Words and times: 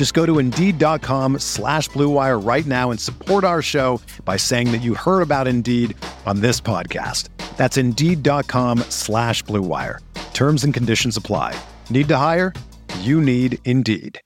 Just 0.00 0.14
go 0.14 0.24
to 0.24 0.38
Indeed.com 0.38 1.40
slash 1.40 1.90
BlueWire 1.90 2.42
right 2.42 2.64
now 2.64 2.90
and 2.90 2.98
support 2.98 3.44
our 3.44 3.60
show 3.60 4.00
by 4.24 4.38
saying 4.38 4.72
that 4.72 4.78
you 4.78 4.94
heard 4.94 5.20
about 5.20 5.46
Indeed 5.46 5.94
on 6.24 6.40
this 6.40 6.58
podcast. 6.58 7.28
That's 7.58 7.76
Indeed.com 7.76 8.78
slash 8.88 9.44
BlueWire. 9.44 9.98
Terms 10.32 10.64
and 10.64 10.72
conditions 10.72 11.18
apply. 11.18 11.54
Need 11.90 12.08
to 12.08 12.16
hire? 12.16 12.54
You 13.00 13.20
need 13.20 13.58
Indeed. 13.66 14.22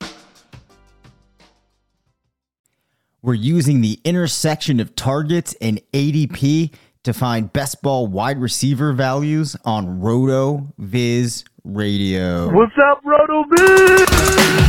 We're 3.23 3.35
using 3.35 3.81
the 3.81 3.99
intersection 4.05 4.79
of 4.79 4.95
targets 4.95 5.57
and 5.61 5.81
ADP 5.93 6.73
to 7.03 7.13
find 7.13 7.53
best 7.53 7.83
ball 7.83 8.07
wide 8.07 8.41
receiver 8.41 8.93
values 8.93 9.57
on 9.65 10.01
RotoViz 10.01 11.43
Radio. 11.65 12.55
What's 12.55 12.79
up, 12.79 13.01
Roto 13.05 13.43
Viz? 13.57 14.64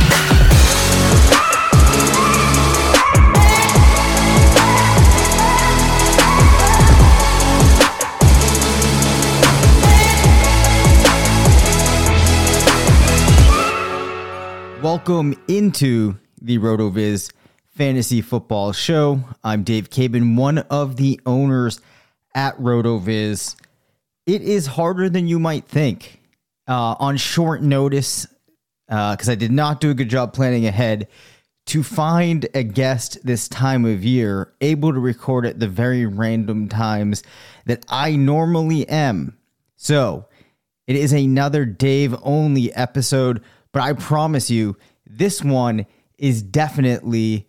Welcome 14.96 15.34
into 15.46 16.16
the 16.40 16.56
RotoViz 16.56 17.30
Fantasy 17.66 18.22
Football 18.22 18.72
Show. 18.72 19.20
I'm 19.44 19.62
Dave 19.62 19.90
Caban, 19.90 20.38
one 20.38 20.56
of 20.56 20.96
the 20.96 21.20
owners 21.26 21.82
at 22.34 22.56
RotoViz. 22.56 23.56
It 24.24 24.40
is 24.40 24.66
harder 24.66 25.10
than 25.10 25.28
you 25.28 25.38
might 25.38 25.66
think. 25.66 26.22
Uh, 26.66 26.96
on 26.98 27.18
short 27.18 27.60
notice, 27.60 28.26
because 28.88 29.28
I 29.28 29.34
did 29.34 29.52
not 29.52 29.82
do 29.82 29.90
a 29.90 29.94
good 29.94 30.08
job 30.08 30.32
planning 30.32 30.64
ahead, 30.64 31.08
to 31.66 31.82
find 31.82 32.48
a 32.54 32.62
guest 32.62 33.18
this 33.22 33.48
time 33.48 33.84
of 33.84 34.02
year 34.02 34.50
able 34.62 34.94
to 34.94 34.98
record 34.98 35.44
at 35.44 35.60
the 35.60 35.68
very 35.68 36.06
random 36.06 36.70
times 36.70 37.22
that 37.66 37.84
I 37.90 38.16
normally 38.16 38.88
am. 38.88 39.36
So 39.76 40.24
it 40.86 40.96
is 40.96 41.12
another 41.12 41.66
Dave 41.66 42.16
only 42.22 42.72
episode, 42.72 43.42
but 43.76 43.82
I 43.82 43.92
promise 43.92 44.48
you, 44.48 44.78
this 45.06 45.44
one 45.44 45.84
is 46.16 46.40
definitely 46.40 47.46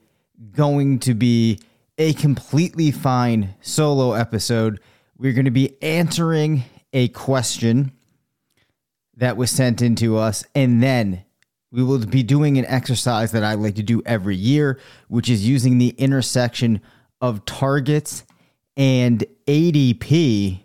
going 0.52 1.00
to 1.00 1.14
be 1.14 1.58
a 1.98 2.12
completely 2.16 2.92
fine 2.92 3.56
solo 3.62 4.12
episode. 4.12 4.82
We're 5.18 5.32
going 5.32 5.46
to 5.46 5.52
be 5.52 5.82
answering 5.82 6.66
a 6.92 7.08
question 7.08 7.94
that 9.16 9.38
was 9.38 9.52
sent 9.52 9.82
in 9.82 9.96
to 9.96 10.18
us, 10.18 10.44
and 10.54 10.84
then 10.84 11.24
we 11.72 11.82
will 11.82 12.06
be 12.06 12.24
doing 12.24 12.58
an 12.58 12.66
exercise 12.66 13.32
that 13.32 13.46
I 13.46 13.54
like 13.54 13.76
to 13.76 13.84
do 13.84 14.04
every 14.06 14.36
year, 14.36 14.82
which 15.08 15.30
is 15.30 15.48
using 15.48 15.78
the 15.78 15.96
intersection 15.98 16.82
of 17.22 17.46
targets 17.46 18.26
and 18.76 19.24
ADP 19.48 20.60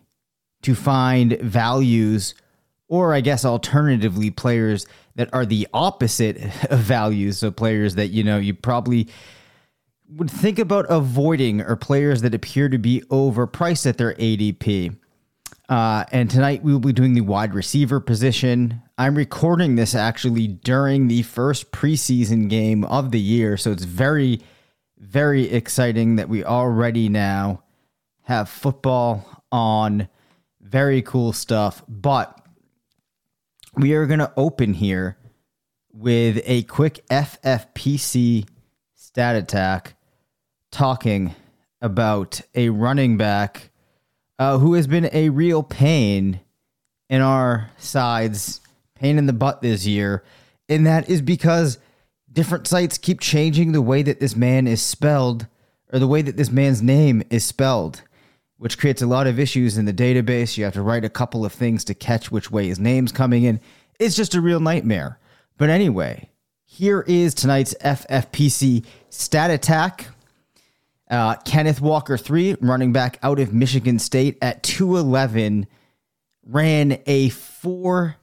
to 0.63 0.75
find 0.75 1.39
values, 1.41 2.35
or 2.89 3.15
I 3.15 3.21
guess 3.21 3.45
alternatively, 3.45 4.33
players 4.33 4.89
that 5.15 5.29
are 5.33 5.47
the 5.47 5.69
opposite 5.73 6.39
of 6.71 6.81
values. 6.81 7.39
So 7.39 7.51
players 7.51 7.95
that, 7.97 8.09
you 8.09 8.25
know, 8.25 8.39
you 8.39 8.55
probably 8.55 9.09
would 10.09 10.31
think 10.31 10.59
about 10.59 10.87
avoiding 10.89 11.61
or 11.63 11.77
players 11.77 12.23
that 12.23 12.35
appear 12.35 12.69
to 12.69 12.79
be 12.79 13.01
overpriced 13.11 13.87
at 13.87 13.99
their 13.99 14.15
ADP. 14.15 14.97
Uh, 15.69 16.05
and 16.13 16.31
tonight 16.31 16.63
we 16.63 16.73
will 16.73 16.81
be 16.81 16.93
doing 16.93 17.15
the 17.15 17.23
wide 17.23 17.55
receiver 17.55 17.99
position. 17.99 18.83
I'm 18.99 19.15
recording 19.15 19.77
this 19.77 19.95
actually 19.95 20.49
during 20.49 21.09
the 21.09 21.23
first 21.23 21.71
preseason 21.73 22.51
game 22.51 22.85
of 22.85 23.11
the 23.11 23.21
year. 23.21 23.57
So 23.57 23.73
it's 23.73 23.85
very, 23.85 24.41
very 24.99 25.51
exciting 25.51 26.17
that 26.17 26.29
we 26.29 26.45
already 26.45 27.09
now 27.09 27.63
have 28.25 28.51
football 28.51 29.45
on. 29.51 30.09
Very 30.61 31.01
cool 31.01 31.33
stuff. 31.33 31.83
But 31.89 32.39
we 33.77 33.95
are 33.95 34.07
going 34.07 34.19
to 34.19 34.33
open 34.37 34.75
here 34.75 35.17
with 35.93 36.43
a 36.45 36.63
quick 36.65 37.05
FFPC 37.09 38.47
stat 38.95 39.37
attack 39.37 39.95
talking 40.71 41.35
about 41.81 42.41
a 42.55 42.69
running 42.69 43.17
back 43.17 43.71
uh, 44.39 44.59
who 44.59 44.75
has 44.75 44.87
been 44.87 45.09
a 45.13 45.29
real 45.31 45.63
pain 45.63 46.41
in 47.09 47.21
our 47.21 47.71
sides, 47.79 48.61
pain 48.95 49.19
in 49.19 49.27
the 49.27 49.33
butt 49.33 49.63
this 49.63 49.87
year. 49.87 50.25
And 50.69 50.87
that 50.87 51.09
is 51.09 51.23
because 51.23 51.79
different 52.33 52.67
sites 52.67 52.99
keep 52.99 53.21
changing 53.21 53.73
the 53.73 53.83
way 53.83 54.03
that 54.03 54.21
this 54.21 54.37
man 54.37 54.67
is 54.67 54.83
spelled 54.83 55.47
or 55.93 55.99
the 55.99 56.07
way 56.07 56.23
that 56.23 56.37
this 56.37 56.51
man's 56.51 56.83
name 56.83 57.23
is 57.31 57.45
spelled, 57.45 58.03
which 58.63 58.79
creates 58.79 59.03
a 59.03 59.07
lot 59.09 59.27
of 59.27 59.41
issues 59.41 59.77
in 59.77 59.87
the 59.87 59.93
database. 59.93 60.57
You 60.57 60.63
have 60.63 60.75
to 60.75 60.83
write 60.83 61.05
a 61.05 61.09
couple 61.09 61.45
of 61.45 61.53
things 61.53 61.83
to 61.87 61.95
catch 61.95 62.31
which 62.31 62.49
way 62.49 62.69
his 62.69 62.79
name's 62.79 63.11
coming 63.11 63.43
in. 63.43 63.59
It's 63.99 64.15
just 64.15 64.37
a 64.37 64.41
real 64.41 64.61
nightmare. 64.61 65.19
But 65.59 65.69
anyway, 65.69 66.31
here 66.63 67.01
is 67.09 67.35
tonight's 67.35 67.75
FFPC 67.83 68.85
stat 69.11 69.51
attack. 69.51 70.11
Uh, 71.11 71.35
Kenneth 71.45 71.81
Walker, 71.81 72.17
three, 72.17 72.55
running 72.61 72.93
back 72.93 73.19
out 73.21 73.41
of 73.41 73.53
Michigan 73.53 73.99
State 73.99 74.39
at 74.41 74.63
211, 74.63 75.67
ran 76.47 77.01
a 77.07 77.31
4 77.31 78.15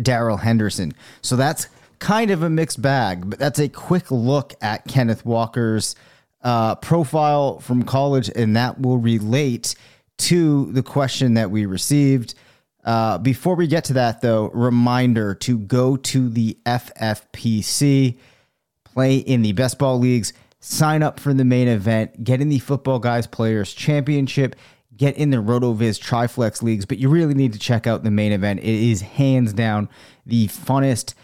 Darrell 0.01 0.39
Henderson. 0.39 0.93
So 1.21 1.37
that's 1.37 1.69
kind 1.99 2.31
of 2.31 2.43
a 2.43 2.51
mixed 2.51 2.83
bag, 2.83 3.29
but 3.29 3.39
that's 3.39 3.59
a 3.59 3.69
quick 3.69 4.11
look 4.11 4.55
at 4.61 4.87
Kenneth 4.87 5.25
Walker's 5.25 5.95
uh, 6.43 6.75
profile 6.77 7.61
from 7.61 7.83
college, 7.83 8.31
and 8.35 8.57
that 8.57 8.81
will 8.81 8.99
relate 8.99 9.75
to 10.19 10.71
the 10.73 10.83
question 10.83 11.35
that 11.35 11.51
we 11.51 11.67
received. 11.67 12.35
Uh, 12.85 13.19
before 13.19 13.55
we 13.55 13.67
get 13.67 13.85
to 13.85 13.95
that, 13.95 14.21
though, 14.21 14.51
reminder 14.51 15.35
to 15.35 15.59
go 15.59 15.97
to 15.97 16.29
the 16.29 16.59
FFPC, 16.67 18.19
play 18.85 19.17
in 19.17 19.43
the 19.43 19.53
best 19.53 19.79
ball 19.79 19.99
leagues, 19.99 20.33
sign 20.61 21.03
up 21.03 21.19
for 21.19 21.33
the 21.33 21.45
main 21.45 21.69
event, 21.69 22.23
get 22.23 22.41
in 22.41 22.51
the 22.51 22.59
Football 22.59 22.99
Guys 22.99 23.27
Players 23.27 23.73
Championship, 23.73 24.55
get 24.97 25.17
in 25.17 25.31
the 25.31 25.39
RotoViz 25.39 25.99
Triflex 25.99 26.63
leagues. 26.63 26.85
But 26.85 26.99
you 26.99 27.09
really 27.09 27.35
need 27.35 27.55
to 27.55 27.59
check 27.59 27.87
out 27.87 28.03
the 28.03 28.11
main 28.11 28.33
event. 28.33 28.61
It 28.61 28.67
is 28.67 29.01
hands 29.01 29.55
down 29.55 29.89
the 30.27 30.49
funnest, 30.49 31.15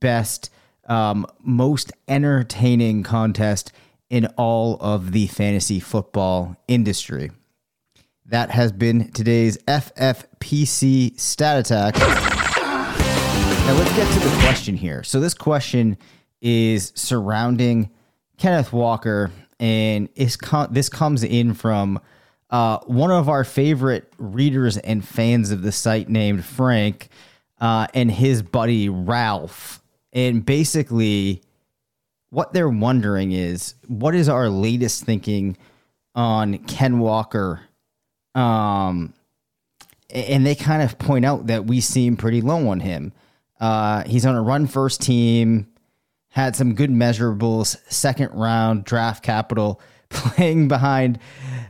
best, 0.00 0.50
um, 0.86 1.26
most 1.40 1.92
entertaining 2.08 3.04
contest 3.04 3.72
in 4.10 4.26
all 4.36 4.76
of 4.80 5.12
the 5.12 5.28
fantasy 5.28 5.80
football 5.80 6.56
industry. 6.68 7.30
That 8.28 8.50
has 8.50 8.72
been 8.72 9.10
today's 9.12 9.58
FFPC 9.58 11.20
stat 11.20 11.58
attack. 11.58 11.94
Now 11.98 13.74
let's 13.74 13.94
get 13.94 14.10
to 14.14 14.18
the 14.18 14.34
question 14.40 14.76
here. 14.76 15.02
So 15.02 15.20
this 15.20 15.34
question 15.34 15.98
is 16.40 16.90
surrounding 16.94 17.90
Kenneth 18.38 18.72
Walker, 18.72 19.30
and 19.60 20.08
is 20.14 20.38
this 20.70 20.88
comes 20.88 21.22
in 21.22 21.52
from 21.52 22.00
uh, 22.48 22.78
one 22.86 23.10
of 23.10 23.28
our 23.28 23.44
favorite 23.44 24.10
readers 24.16 24.78
and 24.78 25.06
fans 25.06 25.50
of 25.50 25.60
the 25.60 25.72
site 25.72 26.08
named 26.08 26.46
Frank 26.46 27.10
uh, 27.60 27.88
and 27.92 28.10
his 28.10 28.42
buddy 28.42 28.88
Ralph. 28.88 29.82
And 30.14 30.46
basically, 30.46 31.42
what 32.30 32.54
they're 32.54 32.70
wondering 32.70 33.32
is 33.32 33.74
what 33.86 34.14
is 34.14 34.30
our 34.30 34.48
latest 34.48 35.04
thinking 35.04 35.58
on 36.14 36.56
Ken 36.58 37.00
Walker 37.00 37.60
um, 38.34 39.14
and 40.10 40.46
they 40.46 40.54
kind 40.54 40.82
of 40.82 40.98
point 40.98 41.24
out 41.24 41.46
that 41.48 41.66
we 41.66 41.80
seem 41.80 42.16
pretty 42.16 42.40
low 42.40 42.68
on 42.68 42.80
him. 42.80 43.12
Uh, 43.60 44.04
he's 44.04 44.26
on 44.26 44.34
a 44.34 44.42
run 44.42 44.66
first 44.66 45.00
team, 45.00 45.68
had 46.28 46.56
some 46.56 46.74
good 46.74 46.90
measurables, 46.90 47.76
second 47.90 48.30
round 48.32 48.84
draft 48.84 49.22
capital, 49.22 49.80
playing 50.10 50.68
behind 50.68 51.18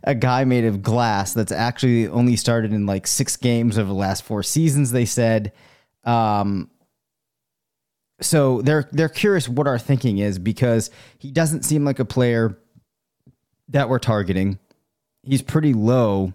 a 0.03 0.15
guy 0.15 0.45
made 0.45 0.65
of 0.65 0.83
glass 0.83 1.33
that's 1.33 1.53
actually 1.53 2.09
only 2.09 2.37
started 2.37 2.73
in 2.73 2.85
like 2.87 3.07
six 3.07 3.37
games 3.37 3.79
over 3.79 3.89
the 3.89 3.95
last 3.95 4.23
four 4.23 4.43
seasons, 4.43 4.91
they 4.91 5.05
said. 5.05 5.53
Um, 6.05 6.71
so 8.21 8.63
they're 8.63 8.89
they're 8.93 9.09
curious 9.09 9.49
what 9.49 9.67
our 9.67 9.79
thinking 9.79 10.19
is 10.19 10.39
because 10.39 10.91
he 11.19 11.31
doesn't 11.31 11.65
seem 11.65 11.85
like 11.85 11.99
a 11.99 12.05
player 12.05 12.59
that 13.69 13.89
we're 13.89 13.99
targeting. 13.99 14.59
He's 15.23 15.43
pretty 15.43 15.73
low 15.73 16.35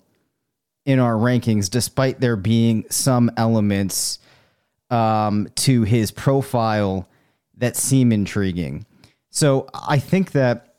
in 0.89 0.97
our 0.97 1.13
rankings, 1.13 1.69
despite 1.69 2.19
there 2.19 2.36
being 2.36 2.83
some 2.89 3.30
elements 3.38 4.18
um, 4.89 5.47
to 5.53 5.83
his 5.83 6.09
profile 6.09 7.07
that 7.57 7.75
seem 7.75 8.12
intriguing. 8.12 8.88
So 9.30 9.69
I 9.71 10.00
think 10.00 10.31
that 10.31 10.77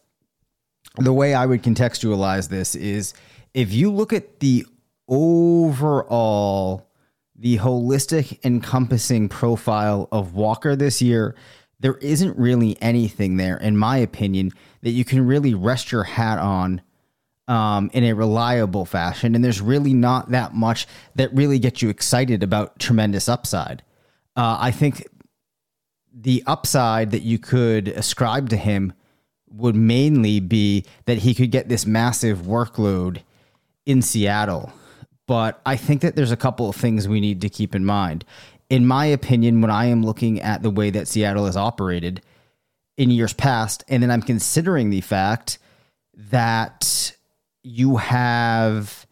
the 0.97 1.12
way 1.12 1.33
I 1.33 1.47
would 1.47 1.62
contextualize 1.62 2.49
this 2.49 2.75
is 2.75 3.15
if 3.55 3.73
you 3.73 3.93
look 3.93 4.12
at 4.12 4.41
the 4.41 4.67
overall, 5.07 6.91
the 7.37 7.59
holistic, 7.59 8.45
encompassing 8.45 9.29
profile 9.29 10.09
of 10.11 10.35
Walker 10.35 10.75
this 10.75 11.01
year, 11.01 11.37
there 11.79 11.99
isn't 11.99 12.37
really 12.37 12.77
anything 12.83 13.37
there, 13.37 13.59
in 13.59 13.77
my 13.77 13.99
opinion, 13.99 14.51
that 14.83 14.91
you 14.91 15.05
can 15.05 15.25
really 15.25 15.55
rest 15.55 15.93
your 15.93 16.03
hat 16.03 16.41
on 16.41 16.81
um, 17.50 17.91
in 17.93 18.05
a 18.05 18.12
reliable 18.12 18.85
fashion. 18.85 19.35
And 19.35 19.44
there's 19.44 19.61
really 19.61 19.93
not 19.93 20.31
that 20.31 20.55
much 20.55 20.87
that 21.17 21.35
really 21.35 21.58
gets 21.58 21.82
you 21.82 21.88
excited 21.88 22.44
about 22.44 22.79
tremendous 22.79 23.29
upside. 23.29 23.82
Uh, 24.37 24.56
I 24.61 24.70
think 24.70 25.08
the 26.14 26.44
upside 26.47 27.11
that 27.11 27.23
you 27.23 27.41
could 27.41 27.88
ascribe 27.88 28.50
to 28.50 28.56
him 28.56 28.93
would 29.50 29.75
mainly 29.75 30.38
be 30.38 30.85
that 31.06 31.19
he 31.19 31.35
could 31.35 31.50
get 31.50 31.69
this 31.69 31.85
massive 31.85 32.43
workload 32.43 33.23
in 33.85 34.00
Seattle. 34.00 34.73
But 35.26 35.61
I 35.67 35.76
think 35.76 36.03
that 36.03 36.14
there's 36.14 36.31
a 36.31 36.37
couple 36.37 36.69
of 36.69 36.76
things 36.76 37.08
we 37.08 37.20
need 37.20 37.41
to 37.41 37.49
keep 37.49 37.75
in 37.75 37.85
mind. 37.85 38.25
In 38.69 38.87
my 38.87 39.06
opinion, 39.06 39.61
when 39.61 39.73
I 39.73 39.87
am 39.87 40.05
looking 40.05 40.41
at 40.41 40.62
the 40.62 40.70
way 40.70 40.91
that 40.91 41.08
Seattle 41.08 41.46
has 41.46 41.56
operated 41.56 42.23
in 42.96 43.11
years 43.11 43.32
past, 43.32 43.82
and 43.88 44.00
then 44.00 44.11
I'm 44.12 44.23
considering 44.23 44.91
the 44.91 45.00
fact 45.00 45.58
that 46.14 47.17
you 47.62 47.97
have 47.97 49.07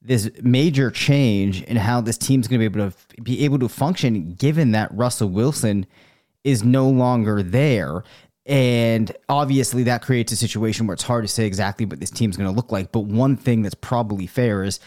this 0.00 0.30
major 0.42 0.90
change 0.90 1.62
in 1.62 1.76
how 1.76 2.00
this 2.00 2.18
team's 2.18 2.48
going 2.48 2.60
to 2.60 2.68
be 2.68 2.80
able 2.80 2.90
to 2.90 3.22
be 3.22 3.44
able 3.44 3.58
to 3.58 3.68
function 3.68 4.32
given 4.34 4.72
that 4.72 4.92
Russell 4.92 5.28
Wilson 5.28 5.86
is 6.44 6.64
no 6.64 6.88
longer 6.88 7.42
there. 7.42 8.02
And 8.44 9.12
obviously, 9.28 9.84
that 9.84 10.02
creates 10.02 10.32
a 10.32 10.36
situation 10.36 10.86
where 10.86 10.94
it's 10.94 11.04
hard 11.04 11.22
to 11.22 11.28
say 11.28 11.46
exactly 11.46 11.86
what 11.86 12.00
this 12.00 12.10
team's 12.10 12.36
going 12.36 12.50
to 12.50 12.56
look 12.56 12.72
like. 12.72 12.90
But 12.90 13.00
one 13.00 13.36
thing 13.36 13.62
that's 13.62 13.76
probably 13.76 14.26
fair 14.26 14.64
is 14.64 14.80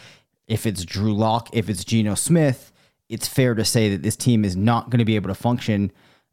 if 0.47 0.65
it's 0.65 0.83
Drew 0.83 1.13
Lock, 1.13 1.49
if 1.53 1.69
it's 1.69 1.85
Geno 1.85 2.15
Smith, 2.15 2.73
it's 3.07 3.27
fair 3.27 3.55
to 3.55 3.63
say 3.63 3.91
that 3.91 4.03
this 4.03 4.17
team 4.17 4.43
is 4.43 4.57
not 4.57 4.89
going 4.89 4.99
to 4.99 5.05
be 5.05 5.15
able 5.15 5.29
to 5.29 5.35
function 5.35 5.91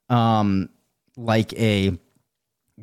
um, 0.08 0.68
like 1.16 1.52
a 1.54 1.96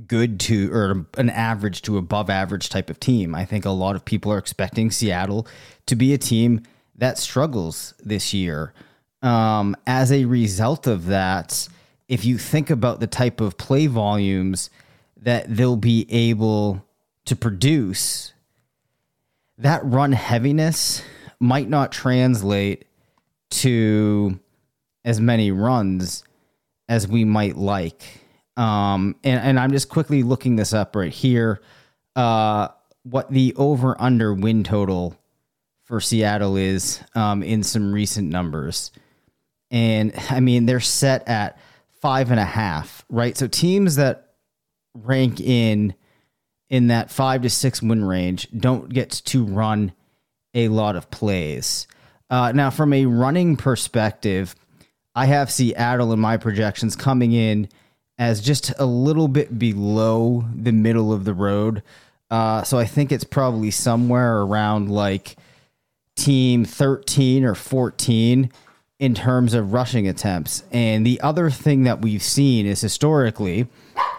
good 0.07 0.39
to 0.39 0.71
or 0.71 1.05
an 1.17 1.29
average 1.29 1.81
to 1.83 1.97
above 1.97 2.29
average 2.29 2.69
type 2.69 2.89
of 2.89 2.99
team. 2.99 3.35
I 3.35 3.45
think 3.45 3.65
a 3.65 3.71
lot 3.71 3.95
of 3.95 4.05
people 4.05 4.31
are 4.31 4.37
expecting 4.37 4.91
Seattle 4.91 5.47
to 5.87 5.95
be 5.95 6.13
a 6.13 6.17
team 6.17 6.63
that 6.95 7.17
struggles 7.17 7.93
this 8.03 8.33
year. 8.33 8.73
Um, 9.21 9.75
as 9.87 10.11
a 10.11 10.25
result 10.25 10.87
of 10.87 11.07
that, 11.07 11.67
if 12.07 12.25
you 12.25 12.37
think 12.37 12.69
about 12.69 12.99
the 12.99 13.07
type 13.07 13.41
of 13.41 13.57
play 13.57 13.87
volumes 13.87 14.69
that 15.17 15.53
they'll 15.53 15.75
be 15.75 16.05
able 16.09 16.85
to 17.25 17.35
produce, 17.35 18.33
that 19.57 19.83
run 19.83 20.13
heaviness 20.13 21.03
might 21.39 21.69
not 21.69 21.91
translate 21.91 22.85
to 23.49 24.39
as 25.03 25.19
many 25.19 25.51
runs 25.51 26.23
as 26.87 27.07
we 27.07 27.25
might 27.25 27.55
like. 27.55 28.21
Um, 28.59 29.15
and, 29.23 29.39
and 29.39 29.59
I'm 29.59 29.71
just 29.71 29.87
quickly 29.87 30.21
looking 30.21 30.57
this 30.57 30.73
up 30.73 30.93
right 30.93 31.13
here. 31.13 31.61
Uh, 32.15 32.67
what 33.03 33.31
the 33.31 33.53
over 33.55 33.95
under 33.99 34.33
win 34.33 34.65
total 34.65 35.15
for 35.85 36.01
Seattle 36.01 36.57
is 36.57 37.01
um, 37.15 37.41
in 37.41 37.63
some 37.63 37.93
recent 37.93 38.29
numbers. 38.29 38.91
And 39.71 40.13
I 40.29 40.41
mean, 40.41 40.65
they're 40.65 40.81
set 40.81 41.25
at 41.27 41.57
five 42.01 42.31
and 42.31 42.39
a 42.39 42.45
half, 42.45 43.05
right? 43.09 43.37
So 43.37 43.47
teams 43.47 43.95
that 43.95 44.33
rank 44.93 45.39
in 45.39 45.95
in 46.69 46.87
that 46.87 47.09
five 47.09 47.43
to 47.43 47.49
six 47.49 47.81
win 47.81 48.03
range 48.03 48.49
don't 48.55 48.89
get 48.89 49.09
to 49.09 49.45
run 49.45 49.93
a 50.53 50.67
lot 50.67 50.97
of 50.97 51.09
plays. 51.09 51.87
Uh, 52.29 52.51
now, 52.51 52.69
from 52.69 52.91
a 52.91 53.05
running 53.05 53.55
perspective, 53.55 54.53
I 55.15 55.27
have 55.27 55.49
Seattle 55.49 56.11
in 56.11 56.19
my 56.19 56.35
projections 56.35 56.95
coming 56.95 57.31
in 57.31 57.69
as 58.19 58.41
just 58.41 58.73
a 58.77 58.85
little 58.85 59.29
bit 59.29 59.57
below 59.57 60.45
the 60.53 60.73
middle 60.73 61.13
of 61.13 61.23
the 61.23 61.33
road. 61.33 61.81
Uh, 62.29 62.61
so 62.63 62.77
I 62.77 62.85
think 62.85 63.11
it's 63.11 63.23
probably 63.23 63.71
somewhere 63.71 64.41
around 64.41 64.91
like 64.91 65.37
team 66.15 66.65
13 66.65 67.45
or 67.45 67.55
14 67.55 68.51
in 68.99 69.15
terms 69.15 69.53
of 69.53 69.71
rushing 69.71 70.07
attempts. 70.07 70.63
And 70.71 71.05
the 71.05 71.21
other 71.21 71.49
thing 71.49 71.83
that 71.83 72.01
we've 72.01 72.21
seen 72.21 72.65
is 72.65 72.81
historically, 72.81 73.67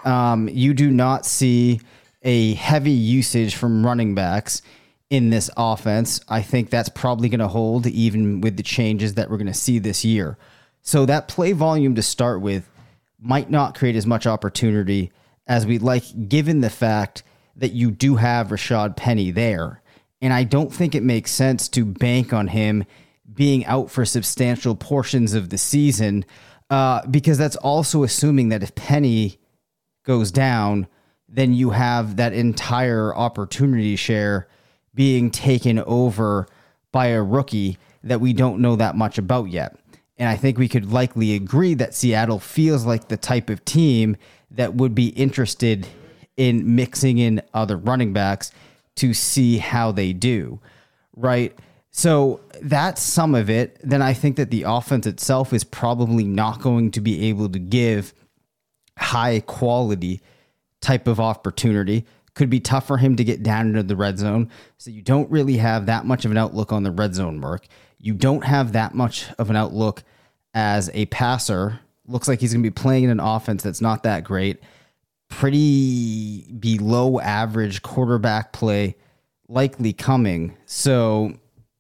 um, 0.07 0.49
you 0.49 0.73
do 0.73 0.91
not 0.91 1.27
see 1.27 1.81
a 2.23 2.55
heavy 2.55 2.91
usage 2.91 3.55
from 3.55 3.85
running 3.85 4.15
backs 4.15 4.63
in 5.11 5.29
this 5.29 5.51
offense. 5.59 6.21
I 6.27 6.41
think 6.41 6.71
that's 6.71 6.89
probably 6.89 7.29
going 7.29 7.41
to 7.41 7.49
hold 7.49 7.87
even 7.87 8.41
with 8.41 8.57
the 8.57 8.63
changes 8.63 9.15
that 9.15 9.29
we're 9.29 9.37
going 9.37 9.47
to 9.47 9.55
see 9.55 9.79
this 9.79 10.07
year. 10.07 10.39
So 10.81 11.05
that 11.05 11.29
play 11.29 11.53
volume 11.53 11.95
to 11.97 12.03
start 12.03 12.41
with 12.41 12.70
might 13.21 13.51
not 13.51 13.75
create 13.75 13.97
as 13.97 14.07
much 14.07 14.27
opportunity 14.27 15.13
as 15.47 15.67
we'd 15.67 15.83
like, 15.83 16.29
given 16.29 16.61
the 16.61 16.71
fact 16.71 17.23
that 17.57 17.73
you 17.73 17.91
do 17.91 18.17
have 18.17 18.49
Rashad 18.49 18.97
Penny 18.97 19.31
there. 19.31 19.83
And 20.23 20.33
I 20.33 20.45
don't 20.45 20.73
think 20.73 20.95
it 20.95 21.03
makes 21.03 21.31
sense 21.31 21.69
to 21.71 21.85
bank 21.85 22.33
on 22.33 22.49
him 22.49 22.85
being 23.33 23.65
out 23.67 23.91
for 23.91 24.05
substantial 24.05 24.75
portions 24.75 25.35
of 25.35 25.49
the 25.51 25.59
season 25.59 26.25
uh, 26.69 27.05
because 27.07 27.39
that's 27.39 27.57
also 27.57 28.03
assuming 28.03 28.51
that 28.51 28.63
if 28.63 28.75
Penny 28.75 29.39
goes 30.05 30.31
down, 30.31 30.87
then 31.29 31.53
you 31.53 31.71
have 31.71 32.17
that 32.17 32.33
entire 32.33 33.15
opportunity 33.15 33.97
share 33.97 34.49
being 34.95 35.31
taken 35.31 35.79
over 35.81 36.47
by 36.93 37.07
a 37.07 37.23
rookie 37.23 37.79
that 38.03 38.21
we 38.21 38.33
don't 38.33 38.61
know 38.61 38.77
that 38.77 38.97
much 38.97 39.19
about 39.19 39.49
yet. 39.51 39.77
And 40.21 40.29
I 40.29 40.37
think 40.37 40.59
we 40.59 40.69
could 40.69 40.93
likely 40.93 41.35
agree 41.35 41.73
that 41.75 41.95
Seattle 41.95 42.39
feels 42.39 42.85
like 42.85 43.09
the 43.09 43.17
type 43.17 43.49
of 43.49 43.65
team 43.65 44.19
that 44.51 44.75
would 44.75 44.95
be 44.95 45.09
interested 45.09 45.87
in 46.37 46.77
mixing 46.77 47.17
in 47.17 47.41
other 47.55 47.79
running 47.79 48.13
backs 48.13 48.53
to 48.97 49.15
see 49.15 49.57
how 49.57 49.93
they 49.93 50.13
do, 50.13 50.61
right? 51.17 51.59
So 51.91 52.41
that's 52.61 53.01
some 53.01 53.35
of 53.35 53.49
it. 53.49 53.81
Then 53.83 54.03
I 54.03 54.13
think 54.13 54.37
that 54.37 54.51
the 54.51 54.65
offense 54.65 55.07
itself 55.07 55.55
is 55.55 55.65
probably 55.65 56.25
not 56.25 56.61
going 56.61 56.91
to 56.91 57.01
be 57.01 57.29
able 57.31 57.49
to 57.49 57.59
give 57.59 58.13
high 58.99 59.41
quality 59.41 60.21
type 60.83 61.09
of 61.09 61.19
opportunity. 61.19 62.05
Could 62.35 62.51
be 62.51 62.61
tough 62.61 62.87
for 62.87 62.99
him 62.99 63.17
to 63.17 63.25
get 63.25 63.43
down 63.43 63.69
into 63.69 63.83
the 63.85 63.97
red 63.97 64.19
zone. 64.19 64.51
So 64.77 64.91
you 64.91 65.01
don't 65.01 65.31
really 65.31 65.57
have 65.57 65.87
that 65.87 66.05
much 66.05 66.27
of 66.27 66.31
an 66.31 66.37
outlook 66.37 66.73
on 66.73 66.83
the 66.83 66.91
red 66.91 67.15
zone 67.15 67.41
work. 67.41 67.67
You 68.03 68.15
don't 68.15 68.45
have 68.45 68.73
that 68.73 68.95
much 68.95 69.27
of 69.39 69.51
an 69.51 69.57
outlook 69.57 70.03
as 70.55 70.91
a 70.95 71.07
passer. 71.07 71.81
Looks 72.07 72.29
like 72.29 72.41
he's 72.41 72.53
going 72.53 72.63
to 72.63 72.71
be 72.71 72.75
playing 72.75 73.05
in 73.05 73.11
an 73.11 73.21
offense 73.21 73.63
that's 73.63 73.81
not 73.81 74.03
that 74.05 74.25
great. 74.25 74.59
Pretty 75.29 76.51
below 76.59 77.21
average 77.21 77.83
quarterback 77.83 78.53
play 78.53 78.97
likely 79.49 79.93
coming. 79.93 80.57
So 80.65 81.35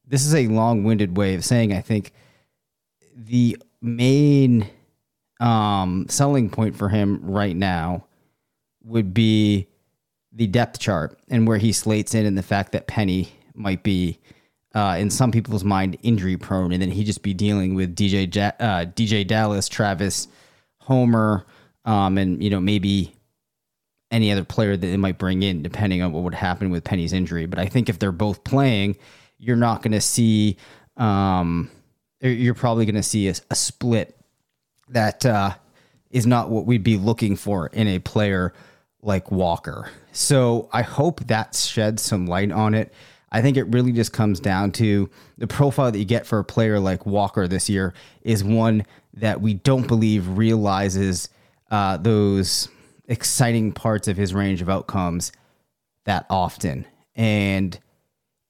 this 0.06 0.26
is 0.26 0.34
a 0.34 0.46
long-winded 0.48 1.16
way 1.16 1.34
of 1.34 1.44
saying 1.44 1.72
I 1.72 1.80
think 1.80 2.12
the 3.16 3.56
main 3.80 4.68
um, 5.40 6.06
selling 6.08 6.50
point 6.50 6.76
for 6.76 6.88
him 6.90 7.20
right 7.22 7.56
now 7.56 8.04
would 8.84 9.14
be 9.14 9.68
the 10.32 10.46
depth 10.46 10.78
chart 10.78 11.18
and 11.28 11.46
where 11.46 11.58
he 11.58 11.72
slates 11.72 12.14
in, 12.14 12.26
and 12.26 12.36
the 12.36 12.42
fact 12.42 12.72
that 12.72 12.86
Penny 12.86 13.32
might 13.54 13.82
be, 13.82 14.18
uh, 14.74 14.96
in 14.98 15.10
some 15.10 15.32
people's 15.32 15.64
mind, 15.64 15.96
injury 16.02 16.36
prone, 16.36 16.72
and 16.72 16.80
then 16.80 16.90
he'd 16.90 17.04
just 17.04 17.22
be 17.22 17.34
dealing 17.34 17.74
with 17.74 17.94
DJ 17.94 18.32
ja- 18.34 18.52
uh, 18.60 18.84
DeeJay 18.84 19.26
Dallas, 19.26 19.68
Travis, 19.68 20.28
Homer, 20.78 21.44
um, 21.84 22.18
and 22.18 22.42
you 22.42 22.50
know 22.50 22.60
maybe 22.60 23.14
any 24.10 24.32
other 24.32 24.44
player 24.44 24.76
that 24.76 24.86
they 24.86 24.96
might 24.96 25.18
bring 25.18 25.42
in, 25.42 25.62
depending 25.62 26.02
on 26.02 26.12
what 26.12 26.22
would 26.22 26.34
happen 26.34 26.70
with 26.70 26.84
Penny's 26.84 27.12
injury. 27.12 27.46
But 27.46 27.58
I 27.58 27.66
think 27.66 27.88
if 27.88 27.98
they're 27.98 28.12
both 28.12 28.44
playing, 28.44 28.96
you're 29.38 29.56
not 29.56 29.82
going 29.82 29.92
to 29.92 30.00
see. 30.00 30.56
Um, 30.96 31.70
you're 32.20 32.54
probably 32.54 32.84
going 32.84 32.96
to 32.96 33.02
see 33.02 33.28
a, 33.28 33.34
a, 33.50 33.54
split 33.54 34.14
that 34.90 35.24
uh, 35.24 35.54
is 36.10 36.26
not 36.26 36.50
what 36.50 36.66
we'd 36.66 36.82
be 36.82 36.98
looking 36.98 37.34
for 37.34 37.68
in 37.68 37.88
a 37.88 37.98
player 37.98 38.52
like 39.00 39.30
Walker. 39.30 39.90
So 40.12 40.68
I 40.72 40.82
hope 40.82 41.20
that 41.28 41.54
sheds 41.54 42.02
some 42.02 42.26
light 42.26 42.52
on 42.52 42.74
it. 42.74 42.92
I 43.32 43.42
think 43.42 43.56
it 43.56 43.64
really 43.64 43.92
just 43.92 44.12
comes 44.12 44.40
down 44.40 44.72
to 44.72 45.08
the 45.38 45.46
profile 45.46 45.92
that 45.92 45.98
you 45.98 46.04
get 46.04 46.26
for 46.26 46.38
a 46.38 46.44
player 46.44 46.80
like 46.80 47.06
Walker 47.06 47.46
this 47.46 47.68
year 47.68 47.94
is 48.22 48.42
one 48.42 48.84
that 49.14 49.40
we 49.40 49.54
don't 49.54 49.86
believe 49.86 50.26
realizes 50.36 51.28
uh, 51.70 51.96
those 51.96 52.68
exciting 53.06 53.72
parts 53.72 54.08
of 54.08 54.16
his 54.16 54.34
range 54.34 54.62
of 54.62 54.68
outcomes 54.68 55.32
that 56.04 56.26
often. 56.28 56.86
And 57.14 57.78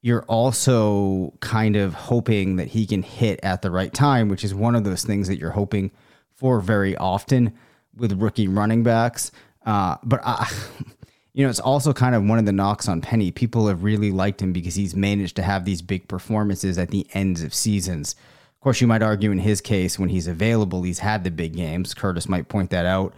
you're 0.02 0.24
also 0.24 1.34
kind 1.40 1.76
of 1.76 1.92
hoping 1.92 2.56
that 2.56 2.68
he 2.68 2.86
can 2.86 3.02
hit 3.02 3.40
at 3.42 3.60
the 3.62 3.70
right 3.70 3.92
time, 3.92 4.28
which 4.28 4.44
is 4.44 4.54
one 4.54 4.74
of 4.74 4.84
those 4.84 5.04
things 5.04 5.28
that 5.28 5.38
you're 5.38 5.50
hoping 5.50 5.90
for 6.34 6.60
very 6.60 6.96
often 6.96 7.52
with 7.94 8.20
rookie 8.20 8.48
running 8.48 8.82
backs. 8.82 9.30
Uh, 9.66 9.96
but 10.02 10.20
I, 10.24 10.50
you 11.40 11.46
know, 11.46 11.50
it's 11.50 11.58
also 11.58 11.94
kind 11.94 12.14
of 12.14 12.22
one 12.22 12.38
of 12.38 12.44
the 12.44 12.52
knocks 12.52 12.86
on 12.86 13.00
Penny. 13.00 13.30
People 13.30 13.66
have 13.68 13.82
really 13.82 14.10
liked 14.10 14.42
him 14.42 14.52
because 14.52 14.74
he's 14.74 14.94
managed 14.94 15.36
to 15.36 15.42
have 15.42 15.64
these 15.64 15.80
big 15.80 16.06
performances 16.06 16.76
at 16.76 16.90
the 16.90 17.06
ends 17.14 17.42
of 17.42 17.54
seasons. 17.54 18.14
Of 18.56 18.60
course, 18.60 18.82
you 18.82 18.86
might 18.86 19.02
argue 19.02 19.30
in 19.30 19.38
his 19.38 19.62
case, 19.62 19.98
when 19.98 20.10
he's 20.10 20.26
available, 20.26 20.82
he's 20.82 20.98
had 20.98 21.24
the 21.24 21.30
big 21.30 21.56
games. 21.56 21.94
Curtis 21.94 22.28
might 22.28 22.48
point 22.48 22.68
that 22.72 22.84
out. 22.84 23.14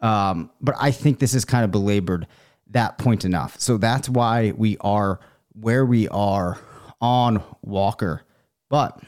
Um, 0.00 0.50
but 0.60 0.74
I 0.78 0.90
think 0.90 1.18
this 1.18 1.32
is 1.32 1.46
kind 1.46 1.64
of 1.64 1.70
belabored 1.70 2.26
that 2.72 2.98
point 2.98 3.24
enough. 3.24 3.58
So 3.58 3.78
that's 3.78 4.06
why 4.06 4.52
we 4.54 4.76
are 4.82 5.18
where 5.58 5.86
we 5.86 6.08
are 6.08 6.58
on 7.00 7.42
Walker. 7.62 8.20
But 8.68 9.00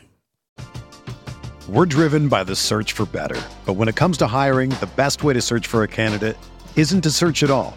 we're 1.69 1.85
driven 1.85 2.31
by 2.31 2.45
the 2.45 2.57
search 2.57 2.93
for 2.93 3.05
better. 3.05 3.43
But 3.67 3.75
when 3.75 3.89
it 3.89 3.95
comes 3.95 4.17
to 4.19 4.27
hiring, 4.27 4.71
the 4.71 4.91
best 4.97 5.23
way 5.23 5.35
to 5.35 5.43
search 5.43 5.67
for 5.67 5.83
a 5.83 5.89
candidate 5.89 6.39
isn't 6.77 7.03
to 7.03 7.11
search 7.11 7.43
at 7.43 7.51
all. 7.51 7.77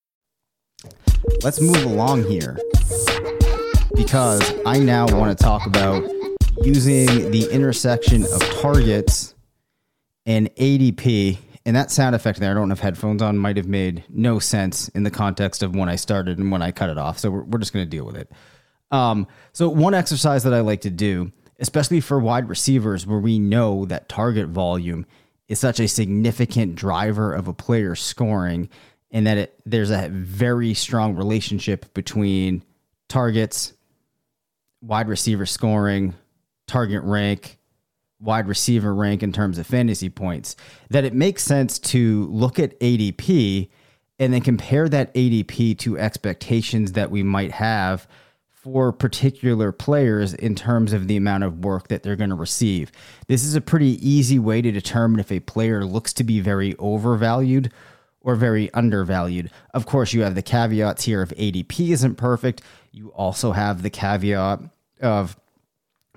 Let's 1.43 1.61
move 1.61 1.83
along 1.83 2.23
here 2.25 2.57
because 3.95 4.53
I 4.65 4.79
now 4.79 5.05
want 5.07 5.37
to 5.37 5.43
talk 5.43 5.65
about 5.65 6.03
using 6.63 7.31
the 7.31 7.47
intersection 7.51 8.23
of 8.23 8.41
targets 8.61 9.35
and 10.25 10.53
ADP. 10.55 11.37
And 11.65 11.75
that 11.75 11.91
sound 11.91 12.15
effect 12.15 12.39
there, 12.39 12.51
I 12.51 12.53
don't 12.53 12.69
have 12.69 12.79
headphones 12.79 13.21
on, 13.21 13.37
might 13.37 13.57
have 13.57 13.67
made 13.67 14.03
no 14.09 14.39
sense 14.39 14.89
in 14.89 15.03
the 15.03 15.11
context 15.11 15.61
of 15.61 15.75
when 15.75 15.89
I 15.89 15.95
started 15.95 16.39
and 16.39 16.51
when 16.51 16.61
I 16.61 16.71
cut 16.71 16.89
it 16.89 16.97
off. 16.97 17.19
So 17.19 17.29
we're, 17.29 17.43
we're 17.43 17.59
just 17.59 17.73
going 17.73 17.85
to 17.85 17.89
deal 17.89 18.05
with 18.05 18.17
it. 18.17 18.31
Um, 18.91 19.27
so, 19.53 19.69
one 19.69 19.93
exercise 19.93 20.43
that 20.43 20.53
I 20.53 20.59
like 20.59 20.81
to 20.81 20.89
do, 20.89 21.31
especially 21.59 22.01
for 22.01 22.19
wide 22.19 22.49
receivers, 22.49 23.07
where 23.07 23.19
we 23.19 23.39
know 23.39 23.85
that 23.85 24.09
target 24.09 24.49
volume 24.49 25.05
is 25.47 25.59
such 25.59 25.79
a 25.79 25.87
significant 25.87 26.75
driver 26.75 27.33
of 27.33 27.47
a 27.47 27.53
player 27.53 27.95
scoring, 27.95 28.69
and 29.11 29.27
that 29.27 29.37
it, 29.37 29.59
there's 29.65 29.91
a 29.91 30.09
very 30.09 30.73
strong 30.73 31.15
relationship 31.15 31.93
between 31.93 32.63
targets, 33.09 33.73
wide 34.81 35.07
receiver 35.07 35.45
scoring, 35.45 36.13
target 36.67 37.03
rank, 37.03 37.57
wide 38.19 38.47
receiver 38.47 38.93
rank 38.93 39.23
in 39.23 39.33
terms 39.33 39.57
of 39.57 39.67
fantasy 39.67 40.09
points, 40.09 40.55
that 40.89 41.03
it 41.03 41.13
makes 41.13 41.43
sense 41.43 41.79
to 41.79 42.25
look 42.27 42.59
at 42.59 42.79
ADP 42.79 43.69
and 44.19 44.33
then 44.33 44.41
compare 44.41 44.87
that 44.87 45.13
ADP 45.13 45.77
to 45.79 45.97
expectations 45.97 46.93
that 46.93 47.09
we 47.09 47.23
might 47.23 47.51
have 47.51 48.07
for 48.51 48.91
particular 48.91 49.71
players 49.71 50.35
in 50.35 50.53
terms 50.53 50.93
of 50.93 51.07
the 51.07 51.17
amount 51.17 51.43
of 51.43 51.65
work 51.65 51.87
that 51.87 52.03
they're 52.03 52.15
going 52.15 52.29
to 52.29 52.35
receive. 52.35 52.91
This 53.27 53.43
is 53.43 53.55
a 53.55 53.61
pretty 53.61 53.97
easy 54.07 54.37
way 54.37 54.61
to 54.61 54.71
determine 54.71 55.19
if 55.19 55.31
a 55.31 55.39
player 55.39 55.83
looks 55.83 56.13
to 56.13 56.23
be 56.23 56.39
very 56.39 56.75
overvalued 56.77 57.71
or 58.21 58.35
very 58.35 58.71
undervalued. 58.73 59.51
Of 59.73 59.85
course, 59.85 60.13
you 60.13 60.21
have 60.21 60.35
the 60.35 60.41
caveats 60.41 61.03
here 61.03 61.21
of 61.21 61.29
ADP 61.29 61.89
isn't 61.89 62.15
perfect. 62.15 62.61
You 62.91 63.09
also 63.09 63.51
have 63.51 63.81
the 63.81 63.89
caveat 63.89 64.59
of 65.01 65.35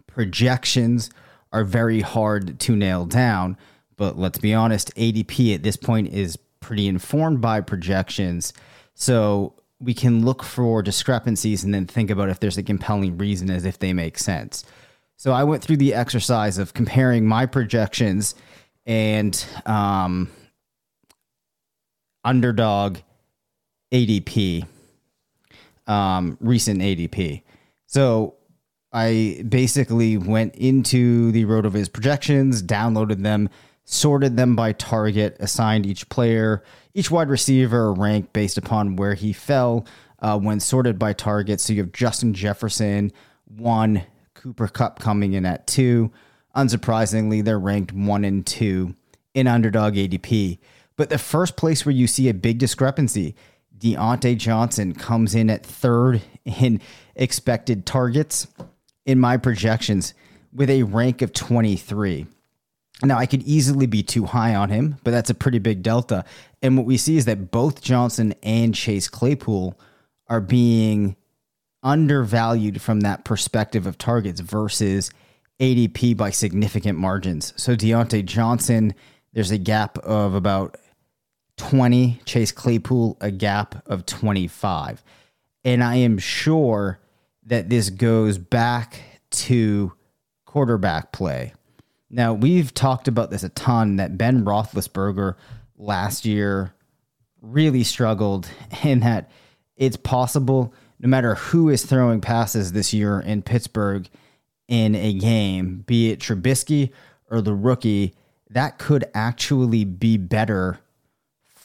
projections 0.06 1.10
are 1.52 1.64
very 1.64 2.00
hard 2.00 2.58
to 2.60 2.76
nail 2.76 3.06
down. 3.06 3.56
But 3.96 4.18
let's 4.18 4.38
be 4.38 4.52
honest, 4.52 4.94
ADP 4.96 5.54
at 5.54 5.62
this 5.62 5.76
point 5.76 6.08
is 6.12 6.36
pretty 6.60 6.88
informed 6.88 7.40
by 7.40 7.60
projections. 7.60 8.52
So 8.94 9.54
we 9.80 9.94
can 9.94 10.24
look 10.24 10.42
for 10.42 10.82
discrepancies 10.82 11.62
and 11.64 11.72
then 11.72 11.86
think 11.86 12.10
about 12.10 12.28
if 12.28 12.40
there's 12.40 12.58
a 12.58 12.62
compelling 12.62 13.18
reason 13.18 13.50
as 13.50 13.64
if 13.64 13.78
they 13.78 13.92
make 13.92 14.18
sense. 14.18 14.64
So 15.16 15.32
I 15.32 15.44
went 15.44 15.62
through 15.62 15.76
the 15.76 15.94
exercise 15.94 16.58
of 16.58 16.74
comparing 16.74 17.26
my 17.26 17.46
projections 17.46 18.34
and 18.86 19.44
um, 19.64 20.30
underdog 22.24 22.98
ADP, 23.92 24.66
um, 25.86 26.36
recent 26.40 26.80
ADP. 26.80 27.42
So 27.86 28.36
I 28.92 29.42
basically 29.48 30.16
went 30.16 30.54
into 30.56 31.32
the 31.32 31.44
RotoViz 31.44 31.92
projections, 31.92 32.62
downloaded 32.62 33.22
them, 33.22 33.50
sorted 33.84 34.36
them 34.36 34.56
by 34.56 34.72
target, 34.72 35.36
assigned 35.40 35.84
each 35.84 36.08
player, 36.08 36.62
each 36.94 37.10
wide 37.10 37.28
receiver 37.28 37.88
a 37.88 37.92
rank 37.92 38.32
based 38.32 38.56
upon 38.56 38.96
where 38.96 39.14
he 39.14 39.32
fell 39.32 39.86
uh, 40.20 40.38
when 40.38 40.60
sorted 40.60 40.98
by 40.98 41.12
target. 41.12 41.60
So 41.60 41.72
you 41.72 41.82
have 41.82 41.92
Justin 41.92 42.34
Jefferson, 42.34 43.12
one, 43.46 44.04
Cooper 44.34 44.68
Kupp 44.68 45.00
coming 45.00 45.34
in 45.34 45.44
at 45.44 45.66
two. 45.66 46.10
Unsurprisingly, 46.56 47.44
they're 47.44 47.58
ranked 47.58 47.92
one 47.92 48.24
and 48.24 48.46
two 48.46 48.94
in 49.34 49.46
underdog 49.46 49.94
ADP. 49.94 50.58
But 50.96 51.10
the 51.10 51.18
first 51.18 51.56
place 51.56 51.84
where 51.84 51.94
you 51.94 52.06
see 52.06 52.28
a 52.28 52.34
big 52.34 52.58
discrepancy, 52.58 53.34
Diontae 53.76 54.36
Johnson 54.36 54.94
comes 54.94 55.34
in 55.34 55.50
at 55.50 55.66
third 55.66 56.22
in 56.44 56.80
expected 57.16 57.84
targets 57.84 58.46
in 59.04 59.18
my 59.18 59.36
projections 59.36 60.14
with 60.52 60.70
a 60.70 60.84
rank 60.84 61.20
of 61.22 61.32
23. 61.32 62.26
Now, 63.02 63.18
I 63.18 63.26
could 63.26 63.42
easily 63.42 63.86
be 63.86 64.02
too 64.02 64.24
high 64.24 64.54
on 64.54 64.70
him, 64.70 64.96
but 65.02 65.10
that's 65.10 65.30
a 65.30 65.34
pretty 65.34 65.58
big 65.58 65.82
delta. 65.82 66.24
And 66.62 66.76
what 66.76 66.86
we 66.86 66.96
see 66.96 67.16
is 67.16 67.24
that 67.24 67.50
both 67.50 67.82
Johnson 67.82 68.34
and 68.42 68.74
Chase 68.74 69.08
Claypool 69.08 69.78
are 70.28 70.40
being 70.40 71.16
undervalued 71.82 72.80
from 72.80 73.00
that 73.00 73.24
perspective 73.24 73.86
of 73.86 73.98
targets 73.98 74.40
versus 74.40 75.10
ADP 75.60 76.16
by 76.16 76.30
significant 76.30 76.98
margins. 76.98 77.52
So, 77.60 77.74
Diontae 77.74 78.24
Johnson, 78.24 78.94
there's 79.32 79.50
a 79.50 79.58
gap 79.58 79.98
of 79.98 80.34
about 80.34 80.76
20, 81.56 82.20
Chase 82.24 82.52
Claypool, 82.52 83.16
a 83.20 83.30
gap 83.30 83.86
of 83.86 84.06
25. 84.06 85.02
And 85.64 85.82
I 85.82 85.96
am 85.96 86.18
sure 86.18 86.98
that 87.46 87.68
this 87.68 87.90
goes 87.90 88.38
back 88.38 89.00
to 89.30 89.92
quarterback 90.44 91.12
play 91.12 91.52
now, 92.14 92.32
we've 92.32 92.72
talked 92.72 93.08
about 93.08 93.30
this 93.30 93.42
a 93.42 93.48
ton 93.48 93.96
that 93.96 94.16
Ben 94.16 94.44
Roethlisberger 94.44 95.34
last 95.76 96.24
year 96.24 96.72
really 97.42 97.82
struggled, 97.82 98.48
and 98.84 99.02
that 99.02 99.30
it's 99.76 99.96
possible 99.96 100.72
no 101.00 101.08
matter 101.08 101.34
who 101.34 101.68
is 101.68 101.84
throwing 101.84 102.20
passes 102.20 102.70
this 102.70 102.94
year 102.94 103.20
in 103.20 103.42
Pittsburgh 103.42 104.08
in 104.68 104.94
a 104.94 105.12
game, 105.12 105.82
be 105.86 106.10
it 106.10 106.20
Trubisky 106.20 106.92
or 107.28 107.40
the 107.40 107.52
rookie, 107.52 108.14
that 108.48 108.78
could 108.78 109.04
actually 109.12 109.84
be 109.84 110.16
better 110.16 110.78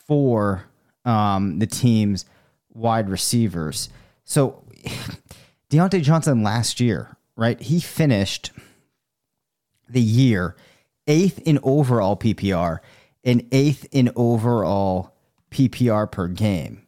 for 0.10 0.66
um, 1.06 1.60
the 1.60 1.68
team's 1.68 2.26
wide 2.74 3.10
receivers. 3.10 3.90
So, 4.24 4.64
Diontae 5.70 6.02
Johnson 6.02 6.42
last 6.42 6.80
year, 6.80 7.16
right? 7.36 7.62
He 7.62 7.80
finished 7.80 8.52
the 9.88 10.02
year, 10.02 10.56
eighth 11.06 11.38
in 11.46 11.60
overall 11.62 12.18
PPR 12.18 12.80
and 13.24 13.48
eighth 13.52 13.86
in 13.92 14.12
overall 14.16 15.16
PPR 15.52 16.12
per 16.12 16.28
game. 16.28 16.88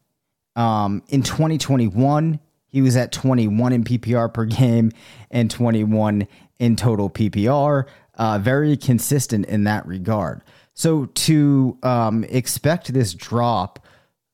Um, 0.55 1.03
in 1.09 1.21
2021, 1.21 2.39
he 2.69 2.81
was 2.81 2.95
at 2.95 3.11
21 3.11 3.71
in 3.71 3.83
PPR 3.83 4.33
per 4.33 4.45
game 4.45 4.91
and 5.29 5.51
21 5.51 6.27
in 6.57 6.75
total 6.75 7.07
PPR. 7.07 7.85
Uh, 8.15 8.39
very 8.39 8.75
consistent 8.75 9.45
in 9.45 9.65
that 9.65 9.85
regard. 9.85 10.41
So 10.81 11.05
to 11.05 11.77
um, 11.83 12.23
expect 12.23 12.91
this 12.91 13.13
drop 13.13 13.85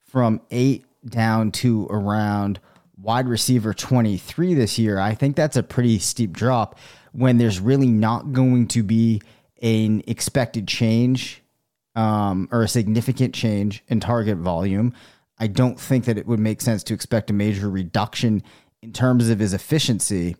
from 0.05 0.39
eight 0.49 0.85
down 1.05 1.51
to 1.51 1.87
around 1.89 2.61
wide 2.97 3.27
receiver 3.27 3.73
23 3.73 4.53
this 4.53 4.79
year, 4.79 4.97
I 4.97 5.13
think 5.13 5.35
that's 5.35 5.57
a 5.57 5.61
pretty 5.61 5.99
steep 5.99 6.31
drop 6.31 6.79
when 7.11 7.37
there's 7.37 7.59
really 7.59 7.89
not 7.89 8.31
going 8.31 8.69
to 8.69 8.81
be 8.81 9.21
an 9.61 10.03
expected 10.07 10.69
change 10.69 11.43
um, 11.95 12.47
or 12.53 12.63
a 12.63 12.67
significant 12.69 13.35
change 13.35 13.83
in 13.89 13.99
target 13.99 14.37
volume. 14.37 14.93
I 15.37 15.47
don't 15.47 15.77
think 15.77 16.05
that 16.05 16.17
it 16.17 16.27
would 16.27 16.39
make 16.39 16.61
sense 16.61 16.81
to 16.83 16.93
expect 16.93 17.29
a 17.29 17.33
major 17.33 17.69
reduction 17.69 18.41
in 18.81 18.93
terms 18.93 19.27
of 19.27 19.39
his 19.39 19.53
efficiency. 19.53 20.37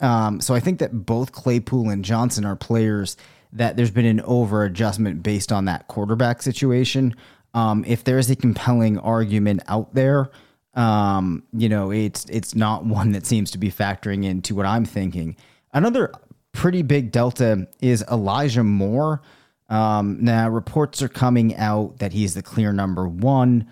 Um, 0.00 0.40
so 0.40 0.54
I 0.54 0.60
think 0.60 0.78
that 0.78 1.04
both 1.04 1.32
Claypool 1.32 1.90
and 1.90 2.02
Johnson 2.02 2.46
are 2.46 2.56
players 2.56 3.18
that 3.52 3.76
there's 3.76 3.90
been 3.90 4.06
an 4.06 4.20
over 4.22 4.64
adjustment 4.64 5.22
based 5.22 5.52
on 5.52 5.66
that 5.66 5.88
quarterback 5.88 6.42
situation. 6.42 7.14
Um, 7.54 7.84
if 7.86 8.04
there 8.04 8.18
is 8.18 8.30
a 8.30 8.36
compelling 8.36 8.98
argument 8.98 9.62
out 9.68 9.94
there, 9.94 10.30
um, 10.74 11.42
you 11.52 11.68
know, 11.68 11.90
it's 11.90 12.24
it's 12.26 12.54
not 12.54 12.84
one 12.86 13.12
that 13.12 13.26
seems 13.26 13.50
to 13.52 13.58
be 13.58 13.70
factoring 13.70 14.24
into 14.24 14.54
what 14.54 14.66
I'm 14.66 14.84
thinking. 14.84 15.36
Another 15.72 16.12
pretty 16.52 16.82
big 16.82 17.12
delta 17.12 17.66
is 17.80 18.04
Elijah 18.10 18.64
Moore. 18.64 19.22
Um, 19.68 20.18
now, 20.20 20.48
reports 20.50 21.00
are 21.00 21.08
coming 21.08 21.56
out 21.56 21.98
that 21.98 22.12
he's 22.12 22.34
the 22.34 22.42
clear 22.42 22.72
number 22.72 23.08
one. 23.08 23.70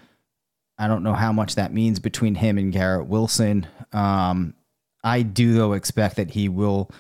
I 0.78 0.88
don't 0.88 1.02
know 1.02 1.12
how 1.12 1.30
much 1.30 1.56
that 1.56 1.74
means 1.74 1.98
between 1.98 2.34
him 2.34 2.56
and 2.56 2.72
Garrett 2.72 3.06
Wilson. 3.06 3.66
Um, 3.92 4.54
I 5.04 5.20
do, 5.22 5.52
though, 5.52 5.74
expect 5.74 6.16
that 6.16 6.30
he 6.30 6.48
will 6.48 6.90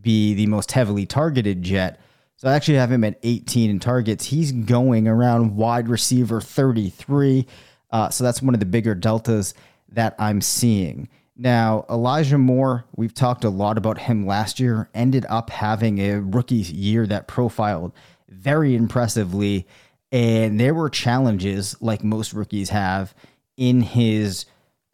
be 0.00 0.34
the 0.34 0.46
most 0.46 0.72
heavily 0.72 1.06
targeted 1.06 1.62
jet. 1.62 2.00
So 2.38 2.48
I 2.48 2.54
actually 2.54 2.78
have 2.78 2.92
him 2.92 3.02
at 3.02 3.18
18 3.24 3.68
in 3.68 3.80
targets. 3.80 4.26
He's 4.26 4.52
going 4.52 5.08
around 5.08 5.56
wide 5.56 5.88
receiver 5.88 6.40
33. 6.40 7.44
Uh, 7.90 8.10
so 8.10 8.22
that's 8.22 8.40
one 8.40 8.54
of 8.54 8.60
the 8.60 8.66
bigger 8.66 8.94
deltas 8.94 9.54
that 9.88 10.14
I'm 10.20 10.40
seeing. 10.40 11.08
Now, 11.36 11.84
Elijah 11.90 12.38
Moore, 12.38 12.84
we've 12.94 13.12
talked 13.12 13.42
a 13.42 13.50
lot 13.50 13.76
about 13.76 13.98
him 13.98 14.24
last 14.24 14.60
year, 14.60 14.88
ended 14.94 15.26
up 15.28 15.50
having 15.50 15.98
a 15.98 16.20
rookie 16.20 16.56
year 16.56 17.08
that 17.08 17.26
profiled 17.26 17.92
very 18.28 18.76
impressively. 18.76 19.66
And 20.12 20.60
there 20.60 20.74
were 20.74 20.90
challenges, 20.90 21.76
like 21.80 22.04
most 22.04 22.32
rookies 22.32 22.70
have, 22.70 23.16
in 23.56 23.80
his 23.80 24.46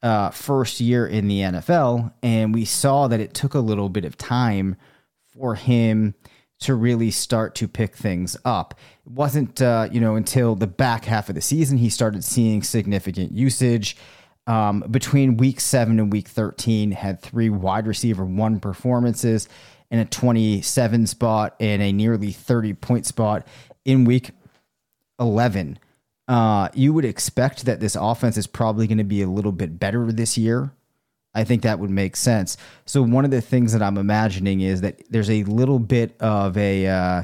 uh, 0.02 0.30
first 0.30 0.80
year 0.80 1.06
in 1.06 1.28
the 1.28 1.40
NFL. 1.40 2.10
And 2.22 2.54
we 2.54 2.64
saw 2.64 3.06
that 3.08 3.20
it 3.20 3.34
took 3.34 3.52
a 3.52 3.60
little 3.60 3.90
bit 3.90 4.06
of 4.06 4.16
time 4.16 4.76
for 5.26 5.56
him 5.56 6.14
to 6.60 6.74
really 6.74 7.10
start 7.10 7.54
to 7.56 7.68
pick 7.68 7.96
things 7.96 8.36
up. 8.44 8.74
It 9.04 9.12
wasn't, 9.12 9.60
uh, 9.60 9.88
you 9.90 10.00
know, 10.00 10.16
until 10.16 10.54
the 10.54 10.66
back 10.66 11.04
half 11.04 11.28
of 11.28 11.34
the 11.34 11.40
season 11.40 11.78
he 11.78 11.90
started 11.90 12.24
seeing 12.24 12.62
significant 12.62 13.32
usage 13.32 13.96
um, 14.46 14.84
between 14.90 15.36
week 15.36 15.60
seven 15.60 15.98
and 15.98 16.12
week 16.12 16.28
13, 16.28 16.92
had 16.92 17.20
three 17.20 17.48
wide 17.48 17.86
receiver 17.86 18.24
one 18.24 18.60
performances 18.60 19.48
and 19.90 20.00
a 20.00 20.04
27 20.04 21.06
spot 21.06 21.56
and 21.60 21.82
a 21.82 21.92
nearly 21.92 22.32
30 22.32 22.74
point 22.74 23.06
spot 23.06 23.46
in 23.84 24.04
week 24.04 24.30
11. 25.18 25.78
Uh, 26.26 26.68
you 26.74 26.92
would 26.92 27.04
expect 27.04 27.64
that 27.66 27.80
this 27.80 27.96
offense 27.98 28.36
is 28.36 28.46
probably 28.46 28.86
going 28.86 28.98
to 28.98 29.04
be 29.04 29.22
a 29.22 29.28
little 29.28 29.52
bit 29.52 29.78
better 29.78 30.10
this 30.10 30.36
year. 30.36 30.72
I 31.34 31.44
think 31.44 31.62
that 31.62 31.78
would 31.78 31.90
make 31.90 32.16
sense. 32.16 32.56
So 32.86 33.02
one 33.02 33.24
of 33.24 33.30
the 33.30 33.40
things 33.40 33.72
that 33.72 33.82
I'm 33.82 33.98
imagining 33.98 34.60
is 34.60 34.80
that 34.82 35.02
there's 35.10 35.30
a 35.30 35.42
little 35.44 35.78
bit 35.78 36.16
of 36.20 36.56
a 36.56 36.86
uh, 36.86 37.22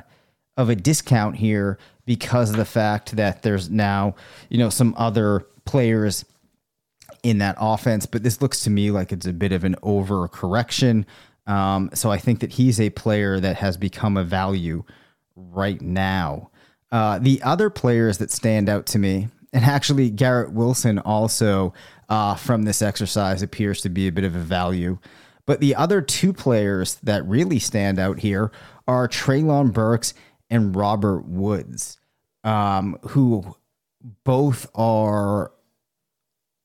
of 0.57 0.69
a 0.69 0.75
discount 0.75 1.37
here 1.37 1.79
because 2.07 2.51
of 2.51 2.57
the 2.57 2.65
fact 2.65 3.17
that 3.17 3.43
there's 3.43 3.71
now 3.71 4.15
you 4.49 4.59
know 4.59 4.71
some 4.71 4.95
other 4.97 5.47
players 5.65 6.25
in 7.23 7.39
that 7.39 7.57
offense, 7.61 8.07
but 8.07 8.23
this 8.23 8.41
looks 8.41 8.61
to 8.61 8.71
me 8.71 8.91
like 8.91 9.13
it's 9.13 9.27
a 9.27 9.33
bit 9.33 9.53
of 9.53 9.65
an 9.65 9.77
overcorrection. 9.83 11.05
Um, 11.47 11.91
so 11.95 12.11
I 12.11 12.19
think 12.19 12.41
that 12.41 12.53
he's 12.53 12.81
a 12.81 12.91
player 12.91 13.41
that 13.41 13.57
has 13.57 13.77
become 13.77 14.17
a 14.17 14.25
value 14.25 14.85
right 15.37 15.81
now. 15.81 16.51
Uh, 16.93 17.19
the 17.19 17.43
other 17.43 17.71
players 17.71 18.19
that 18.19 18.31
stand 18.31 18.69
out 18.69 18.87
to 18.87 18.99
me, 18.99 19.29
and 19.53 19.65
actually 19.65 20.11
Garrett 20.11 20.53
Wilson 20.53 20.99
also 20.99 21.73
uh, 22.11 22.35
from 22.35 22.65
this 22.65 22.83
exercise 22.83 23.41
appears 23.41 23.81
to 23.83 23.89
be 23.89 24.09
a 24.09 24.13
bit 24.13 24.25
of 24.25 24.35
a 24.35 24.41
value. 24.41 24.99
But 25.47 25.61
the 25.61 25.77
other 25.77 26.03
two 26.03 26.33
players 26.33 26.97
that 27.03 27.25
really 27.27 27.59
stand 27.59 27.99
out 27.99 28.19
here 28.19 28.53
are 28.87 29.09
Treylon 29.09 29.73
Burks 29.73 30.13
and 30.51 30.75
Robert 30.77 31.25
Woods, 31.27 31.99
um, 32.45 32.99
who 33.11 33.57
both 34.25 34.69
are 34.75 35.53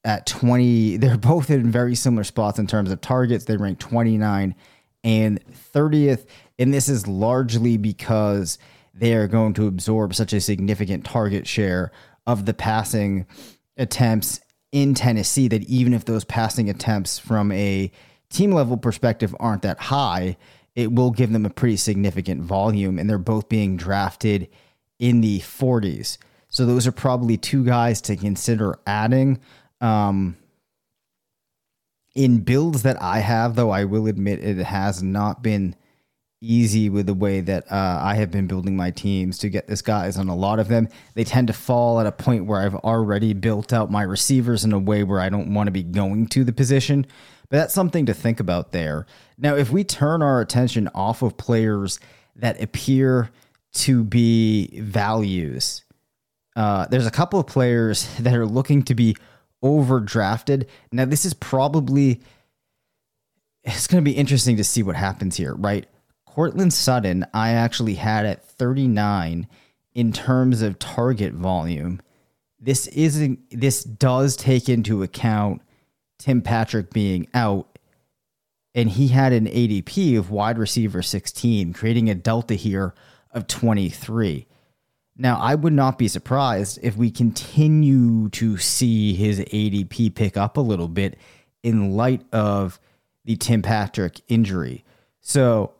at 0.03 0.25
20. 0.25 0.97
They're 0.97 1.17
both 1.17 1.49
in 1.49 1.71
very 1.71 1.95
similar 1.95 2.23
spots 2.23 2.59
in 2.59 2.67
terms 2.67 2.91
of 2.91 3.01
targets. 3.01 3.45
They 3.45 3.57
rank 3.57 3.79
29 3.79 4.55
and 5.03 5.39
30th. 5.73 6.25
And 6.57 6.73
this 6.73 6.89
is 6.89 7.07
largely 7.07 7.77
because 7.77 8.57
they 8.93 9.13
are 9.13 9.27
going 9.27 9.53
to 9.53 9.67
absorb 9.67 10.15
such 10.15 10.33
a 10.33 10.41
significant 10.41 11.05
target 11.05 11.47
share 11.47 11.91
of 12.25 12.45
the 12.45 12.53
passing 12.53 13.27
attempts 13.77 14.39
in 14.75 14.93
Tennessee 14.93 15.47
that 15.47 15.63
even 15.63 15.93
if 15.93 16.03
those 16.03 16.25
passing 16.25 16.69
attempts 16.69 17.17
from 17.17 17.49
a 17.53 17.89
team 18.29 18.51
level 18.51 18.75
perspective 18.75 19.33
aren't 19.39 19.61
that 19.61 19.79
high, 19.79 20.35
it 20.75 20.91
will 20.91 21.11
give 21.11 21.31
them 21.31 21.45
a 21.45 21.49
pretty 21.49 21.77
significant 21.77 22.41
volume. 22.41 22.99
And 22.99 23.09
they're 23.09 23.17
both 23.17 23.47
being 23.47 23.77
drafted 23.77 24.49
in 24.99 25.21
the 25.21 25.39
40s. 25.39 26.17
So 26.49 26.65
those 26.65 26.85
are 26.85 26.91
probably 26.91 27.37
two 27.37 27.63
guys 27.63 28.01
to 28.01 28.17
consider 28.17 28.77
adding. 28.85 29.39
Um, 29.79 30.35
in 32.13 32.39
builds 32.39 32.83
that 32.83 33.01
I 33.01 33.19
have, 33.19 33.55
though, 33.55 33.69
I 33.69 33.85
will 33.85 34.07
admit 34.07 34.43
it 34.43 34.57
has 34.57 35.01
not 35.01 35.41
been 35.41 35.77
easy 36.51 36.89
with 36.89 37.05
the 37.05 37.13
way 37.13 37.41
that 37.41 37.71
uh, 37.71 37.99
I 38.01 38.15
have 38.15 38.31
been 38.31 38.47
building 38.47 38.75
my 38.75 38.91
teams 38.91 39.37
to 39.39 39.49
get 39.49 39.67
this 39.67 39.81
guys 39.81 40.17
on 40.17 40.27
a 40.27 40.35
lot 40.35 40.59
of 40.59 40.67
them. 40.67 40.87
They 41.13 41.23
tend 41.23 41.47
to 41.47 41.53
fall 41.53 41.99
at 41.99 42.05
a 42.05 42.11
point 42.11 42.45
where 42.45 42.61
I've 42.61 42.75
already 42.75 43.33
built 43.33 43.73
out 43.73 43.91
my 43.91 44.03
receivers 44.03 44.63
in 44.63 44.73
a 44.73 44.79
way 44.79 45.03
where 45.03 45.19
I 45.19 45.29
don't 45.29 45.53
want 45.53 45.67
to 45.67 45.71
be 45.71 45.83
going 45.83 46.27
to 46.27 46.43
the 46.43 46.53
position. 46.53 47.05
But 47.49 47.57
that's 47.57 47.73
something 47.73 48.05
to 48.05 48.13
think 48.13 48.39
about 48.39 48.71
there. 48.71 49.05
Now, 49.37 49.55
if 49.55 49.71
we 49.71 49.83
turn 49.83 50.21
our 50.21 50.41
attention 50.41 50.89
off 50.95 51.21
of 51.21 51.37
players 51.37 51.99
that 52.35 52.61
appear 52.61 53.29
to 53.73 54.03
be 54.03 54.79
values, 54.79 55.83
uh, 56.55 56.87
there's 56.87 57.07
a 57.07 57.11
couple 57.11 57.39
of 57.39 57.47
players 57.47 58.07
that 58.19 58.35
are 58.35 58.45
looking 58.45 58.83
to 58.83 58.95
be 58.95 59.15
overdrafted. 59.63 60.67
Now, 60.91 61.05
this 61.05 61.25
is 61.25 61.33
probably 61.33 62.21
it's 63.65 63.87
going 63.87 64.03
to 64.03 64.09
be 64.09 64.15
interesting 64.15 64.57
to 64.57 64.63
see 64.63 64.83
what 64.83 64.95
happens 64.95 65.35
here, 65.35 65.55
right? 65.55 65.87
Courtland 66.35 66.73
Sutton, 66.73 67.25
I 67.33 67.51
actually 67.51 67.93
had 67.93 68.25
at 68.25 68.43
39 68.43 69.47
in 69.93 70.11
terms 70.11 70.61
of 70.61 70.77
target 70.77 71.31
volume. 71.31 72.01
This 72.59 72.87
isn't 72.87 73.39
this 73.51 73.85
does 73.85 74.35
take 74.35 74.67
into 74.67 75.01
account 75.01 75.61
Tim 76.19 76.41
Patrick 76.41 76.91
being 76.91 77.29
out 77.33 77.79
and 78.73 78.89
he 78.89 79.07
had 79.07 79.31
an 79.31 79.45
ADP 79.45 80.17
of 80.17 80.29
wide 80.29 80.57
receiver 80.57 81.01
16, 81.01 81.71
creating 81.71 82.09
a 82.09 82.15
delta 82.15 82.55
here 82.55 82.93
of 83.31 83.47
23. 83.47 84.45
Now, 85.15 85.39
I 85.39 85.55
would 85.55 85.71
not 85.71 85.97
be 85.97 86.09
surprised 86.09 86.79
if 86.83 86.97
we 86.97 87.11
continue 87.11 88.27
to 88.31 88.57
see 88.57 89.13
his 89.13 89.39
ADP 89.39 90.13
pick 90.15 90.35
up 90.35 90.57
a 90.57 90.61
little 90.61 90.89
bit 90.89 91.17
in 91.63 91.91
light 91.91 92.25
of 92.33 92.77
the 93.23 93.37
Tim 93.37 93.61
Patrick 93.61 94.19
injury. 94.27 94.83
So, 95.21 95.71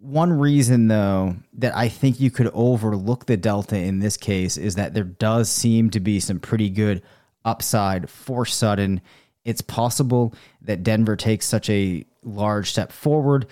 one 0.00 0.32
reason, 0.32 0.88
though, 0.88 1.36
that 1.54 1.76
I 1.76 1.88
think 1.88 2.20
you 2.20 2.30
could 2.30 2.50
overlook 2.54 3.26
the 3.26 3.36
Delta 3.36 3.76
in 3.76 3.98
this 3.98 4.16
case 4.16 4.56
is 4.56 4.74
that 4.76 4.94
there 4.94 5.04
does 5.04 5.48
seem 5.50 5.90
to 5.90 6.00
be 6.00 6.20
some 6.20 6.40
pretty 6.40 6.70
good 6.70 7.02
upside 7.44 8.08
for 8.08 8.46
Sutton. 8.46 9.00
It's 9.44 9.60
possible 9.60 10.34
that 10.62 10.82
Denver 10.82 11.16
takes 11.16 11.46
such 11.46 11.68
a 11.68 12.04
large 12.22 12.70
step 12.70 12.92
forward 12.92 13.46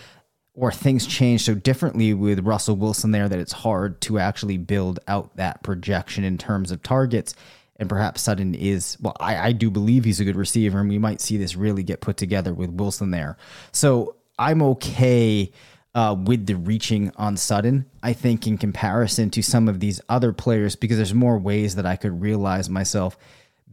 or 0.54 0.72
things 0.72 1.06
change 1.06 1.42
so 1.42 1.54
differently 1.54 2.14
with 2.14 2.40
Russell 2.40 2.76
Wilson 2.76 3.12
there 3.12 3.28
that 3.28 3.38
it's 3.38 3.52
hard 3.52 4.00
to 4.02 4.18
actually 4.18 4.58
build 4.58 4.98
out 5.06 5.36
that 5.36 5.62
projection 5.62 6.24
in 6.24 6.36
terms 6.36 6.70
of 6.70 6.82
targets. 6.82 7.34
And 7.76 7.88
perhaps 7.88 8.22
Sutton 8.22 8.54
is, 8.54 8.96
well, 9.00 9.16
I, 9.20 9.36
I 9.48 9.52
do 9.52 9.70
believe 9.70 10.04
he's 10.04 10.18
a 10.18 10.24
good 10.24 10.34
receiver, 10.34 10.80
and 10.80 10.88
we 10.88 10.98
might 10.98 11.20
see 11.20 11.36
this 11.36 11.54
really 11.54 11.84
get 11.84 12.00
put 12.00 12.16
together 12.16 12.52
with 12.52 12.70
Wilson 12.70 13.12
there. 13.12 13.36
So 13.70 14.16
I'm 14.36 14.62
okay 14.62 15.52
uh, 15.98 16.14
with 16.14 16.46
the 16.46 16.54
reaching 16.54 17.10
on 17.16 17.36
Sutton, 17.36 17.84
I 18.04 18.12
think 18.12 18.46
in 18.46 18.56
comparison 18.56 19.30
to 19.30 19.42
some 19.42 19.66
of 19.66 19.80
these 19.80 20.00
other 20.08 20.32
players, 20.32 20.76
because 20.76 20.96
there's 20.96 21.12
more 21.12 21.36
ways 21.36 21.74
that 21.74 21.86
I 21.86 21.96
could 21.96 22.22
realize 22.22 22.70
myself 22.70 23.18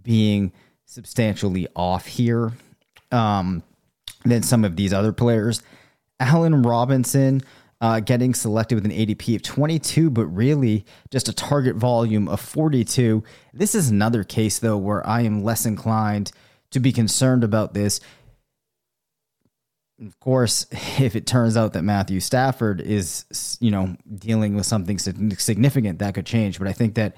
being 0.01 0.51
substantially 0.85 1.67
off 1.75 2.07
here 2.07 2.53
um, 3.11 3.61
than 4.23 4.41
some 4.41 4.65
of 4.65 4.75
these 4.75 4.91
other 4.91 5.13
players. 5.13 5.61
Allen 6.19 6.63
Robinson 6.63 7.43
uh, 7.79 7.99
getting 7.99 8.33
selected 8.33 8.73
with 8.73 8.85
an 8.85 8.91
ADP 8.91 9.35
of 9.35 9.43
22, 9.43 10.09
but 10.09 10.25
really 10.25 10.83
just 11.11 11.29
a 11.29 11.33
target 11.33 11.75
volume 11.75 12.27
of 12.27 12.39
42. 12.39 13.23
This 13.53 13.75
is 13.75 13.91
another 13.91 14.23
case, 14.23 14.57
though, 14.57 14.77
where 14.77 15.05
I 15.07 15.21
am 15.21 15.43
less 15.43 15.67
inclined 15.67 16.31
to 16.71 16.79
be 16.79 16.91
concerned 16.91 17.43
about 17.43 17.75
this. 17.75 17.99
Of 20.03 20.19
course, 20.19 20.67
if 20.99 21.15
it 21.15 21.25
turns 21.25 21.55
out 21.57 21.73
that 21.73 21.83
Matthew 21.83 22.19
Stafford 22.19 22.81
is, 22.81 23.57
you 23.59 23.71
know, 23.71 23.95
dealing 24.15 24.55
with 24.55 24.65
something 24.65 24.97
significant, 24.97 25.99
that 25.99 26.13
could 26.13 26.25
change. 26.25 26.59
But 26.59 26.67
I 26.67 26.73
think 26.73 26.95
that 26.95 27.15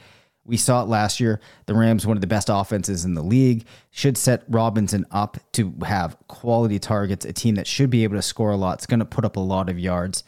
we 0.48 0.58
saw 0.58 0.82
it 0.82 0.88
last 0.88 1.20
year. 1.20 1.42
The 1.66 1.74
Rams, 1.74 2.08
one 2.08 2.16
of 2.16 2.22
the 2.22 2.28
best 2.28 2.50
offenses 2.50 3.04
in 3.04 3.14
the 3.14 3.22
league, 3.22 3.66
should 3.92 4.18
set 4.18 4.44
Robinson 4.48 5.06
up 5.12 5.38
to 5.54 5.74
have 5.86 6.18
quality 6.28 6.80
targets. 6.80 7.26
A 7.26 7.34
team 7.34 7.56
that 7.56 7.68
should 7.68 7.90
be 7.90 8.06
able 8.06 8.16
to 8.16 8.22
score 8.22 8.52
a 8.52 8.56
lot. 8.56 8.76
It's 8.76 8.86
going 8.86 9.02
to 9.02 9.06
put 9.06 9.26
up 9.26 9.36
a 9.36 9.42
lot 9.42 9.70
of 9.70 9.78
yards. 9.78 10.24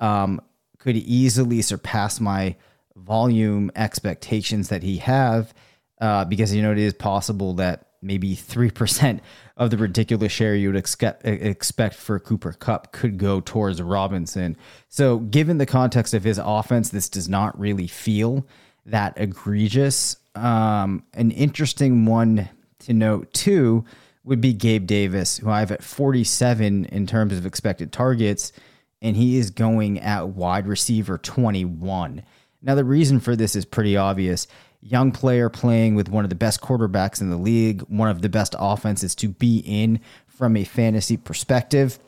Um, 0.00 0.40
could 0.78 0.96
easily 0.96 1.62
surpass 1.62 2.20
my 2.20 2.56
volume 2.96 3.70
expectations 3.76 4.70
that 4.70 4.82
he 4.82 4.98
have, 4.98 5.54
uh, 6.00 6.24
because 6.24 6.54
you 6.54 6.62
know 6.62 6.72
it 6.72 6.78
is 6.78 6.94
possible 6.94 7.54
that 7.54 7.89
maybe 8.02 8.34
three 8.34 8.70
percent 8.70 9.22
of 9.56 9.70
the 9.70 9.76
ridiculous 9.76 10.32
share 10.32 10.54
you 10.54 10.68
would 10.68 10.76
expect 10.76 11.24
expect 11.24 11.94
for 11.94 12.18
Cooper 12.18 12.52
Kupp 12.52 12.92
could 12.92 13.18
go 13.18 13.40
towards 13.40 13.80
Robinson. 13.80 14.56
So, 14.88 15.18
given 15.18 15.58
the 15.58 15.66
context 15.66 16.14
of 16.14 16.24
his 16.24 16.40
offense, 16.42 16.90
this 16.90 17.08
does 17.08 17.28
not 17.28 17.58
really 17.58 17.86
feel 17.86 18.46
that 18.86 19.14
egregious. 19.16 20.16
Um, 20.34 21.04
an 21.14 21.30
interesting 21.32 22.04
one 22.04 22.48
to 22.80 22.92
note 22.94 23.32
too 23.32 23.84
would 24.24 24.40
be 24.40 24.52
Gabe 24.52 24.86
Davis, 24.86 25.38
who 25.38 25.50
I 25.50 25.60
have 25.60 25.72
at 25.72 25.82
47 25.82 26.84
in 26.86 27.06
terms 27.06 27.32
of 27.32 27.46
expected 27.46 27.92
targets, 27.92 28.52
and 29.00 29.16
he 29.16 29.38
is 29.38 29.50
going 29.50 29.98
at 30.00 30.28
wide 30.28 30.66
receiver 30.66 31.18
21. 31.18 32.22
Now, 32.62 32.74
the 32.74 32.84
reason 32.84 33.20
for 33.20 33.34
this 33.34 33.56
is 33.56 33.64
pretty 33.64 33.96
obvious. 33.96 34.46
Young 34.82 35.12
player 35.12 35.50
playing 35.50 35.94
with 35.94 36.08
one 36.08 36.24
of 36.24 36.30
the 36.30 36.36
best 36.36 36.60
quarterbacks 36.60 37.20
in 37.20 37.30
the 37.30 37.36
league, 37.36 37.82
one 37.82 38.08
of 38.08 38.22
the 38.22 38.28
best 38.28 38.54
offenses 38.58 39.14
to 39.16 39.28
be 39.28 39.62
in 39.66 40.00
from 40.26 40.56
a 40.56 40.64
fantasy 40.64 41.16
perspective. 41.16 41.98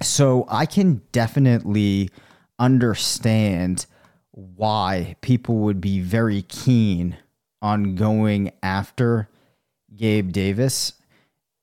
So 0.00 0.46
I 0.48 0.64
can 0.66 1.02
definitely 1.10 2.10
understand 2.58 3.86
why 4.30 5.16
people 5.20 5.58
would 5.58 5.80
be 5.80 6.00
very 6.00 6.42
keen 6.42 7.16
on 7.60 7.96
going 7.96 8.52
after 8.62 9.28
Gabe 9.96 10.30
Davis. 10.30 10.92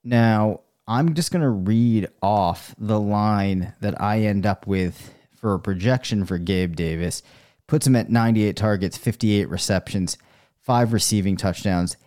Now, 0.03 0.61
I'm 0.87 1.13
just 1.13 1.31
going 1.31 1.41
to 1.41 1.49
read 1.49 2.09
off 2.21 2.75
the 2.77 2.99
line 2.99 3.73
that 3.79 3.99
I 4.01 4.19
end 4.21 4.45
up 4.45 4.67
with 4.67 5.13
for 5.33 5.53
a 5.53 5.59
projection 5.59 6.25
for 6.25 6.37
Gabe 6.37 6.75
Davis. 6.75 7.23
Puts 7.67 7.87
him 7.87 7.95
at 7.95 8.09
98 8.09 8.55
targets, 8.55 8.97
58 8.97 9.49
receptions, 9.49 10.17
five 10.61 10.93
receiving 10.93 11.35
touchdowns, 11.37 11.97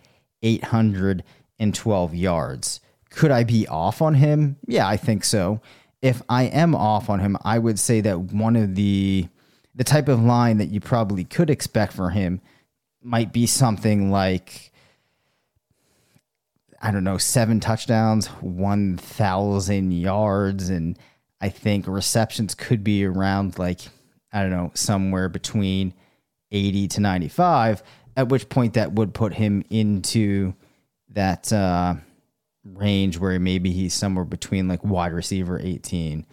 812 0.41 2.15
yards. 2.15 2.79
Could 3.09 3.31
I 3.31 3.43
be 3.43 3.67
off 3.67 4.01
on 4.01 4.13
him? 4.15 4.57
Yeah, 4.67 4.87
I 4.87 4.97
think 4.97 5.23
so. 5.23 5.61
If 6.01 6.21
I 6.29 6.43
am 6.43 6.75
off 6.75 7.09
on 7.09 7.19
him, 7.19 7.37
I 7.43 7.59
would 7.59 7.79
say 7.79 8.01
that 8.01 8.19
one 8.19 8.55
of 8.55 8.75
the 8.75 9.27
the 9.75 9.83
type 9.83 10.09
of 10.09 10.21
line 10.21 10.57
that 10.57 10.69
you 10.69 10.79
probably 10.79 11.23
could 11.23 11.49
expect 11.49 11.93
for 11.93 12.09
him 12.09 12.41
might 13.01 13.31
be 13.31 13.45
something 13.45 14.11
like 14.11 14.69
I 16.81 16.91
don't 16.91 17.03
know, 17.03 17.17
seven 17.17 17.59
touchdowns, 17.59 18.27
1,000 18.27 19.91
yards, 19.91 20.69
and 20.69 20.97
I 21.41 21.49
think 21.49 21.87
receptions 21.87 22.55
could 22.55 22.83
be 22.83 23.03
around 23.03 23.59
like, 23.59 23.81
I 24.31 24.41
don't 24.41 24.51
know, 24.51 24.71
somewhere 24.73 25.29
between 25.29 25.93
80 26.51 26.87
to 26.89 27.01
95. 27.01 27.83
At 28.15 28.29
which 28.29 28.49
point 28.49 28.73
that 28.73 28.93
would 28.93 29.13
put 29.13 29.33
him 29.33 29.63
into 29.69 30.53
that 31.09 31.51
uh, 31.53 31.95
range 32.63 33.17
where 33.17 33.39
maybe 33.39 33.71
he's 33.71 33.93
somewhere 33.93 34.25
between 34.25 34.67
like 34.67 34.83
wide 34.83 35.13
receiver 35.13 35.59
18 35.59 36.25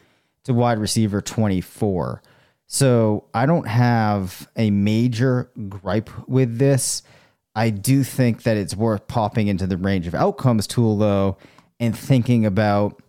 to 0.44 0.54
wide 0.54 0.78
receiver 0.78 1.20
24. 1.20 2.22
So 2.66 3.24
I 3.32 3.46
don't 3.46 3.68
have 3.68 4.48
a 4.56 4.70
major 4.70 5.50
gripe 5.68 6.10
with 6.28 6.58
this. 6.58 7.02
I 7.54 7.70
do 7.70 8.02
think 8.02 8.42
that 8.42 8.56
it's 8.56 8.74
worth 8.74 9.06
popping 9.08 9.48
into 9.48 9.66
the 9.66 9.76
range 9.76 10.06
of 10.06 10.14
outcomes 10.14 10.66
tool 10.66 10.98
though 10.98 11.38
and 11.78 11.96
thinking 11.96 12.44
about 12.44 13.00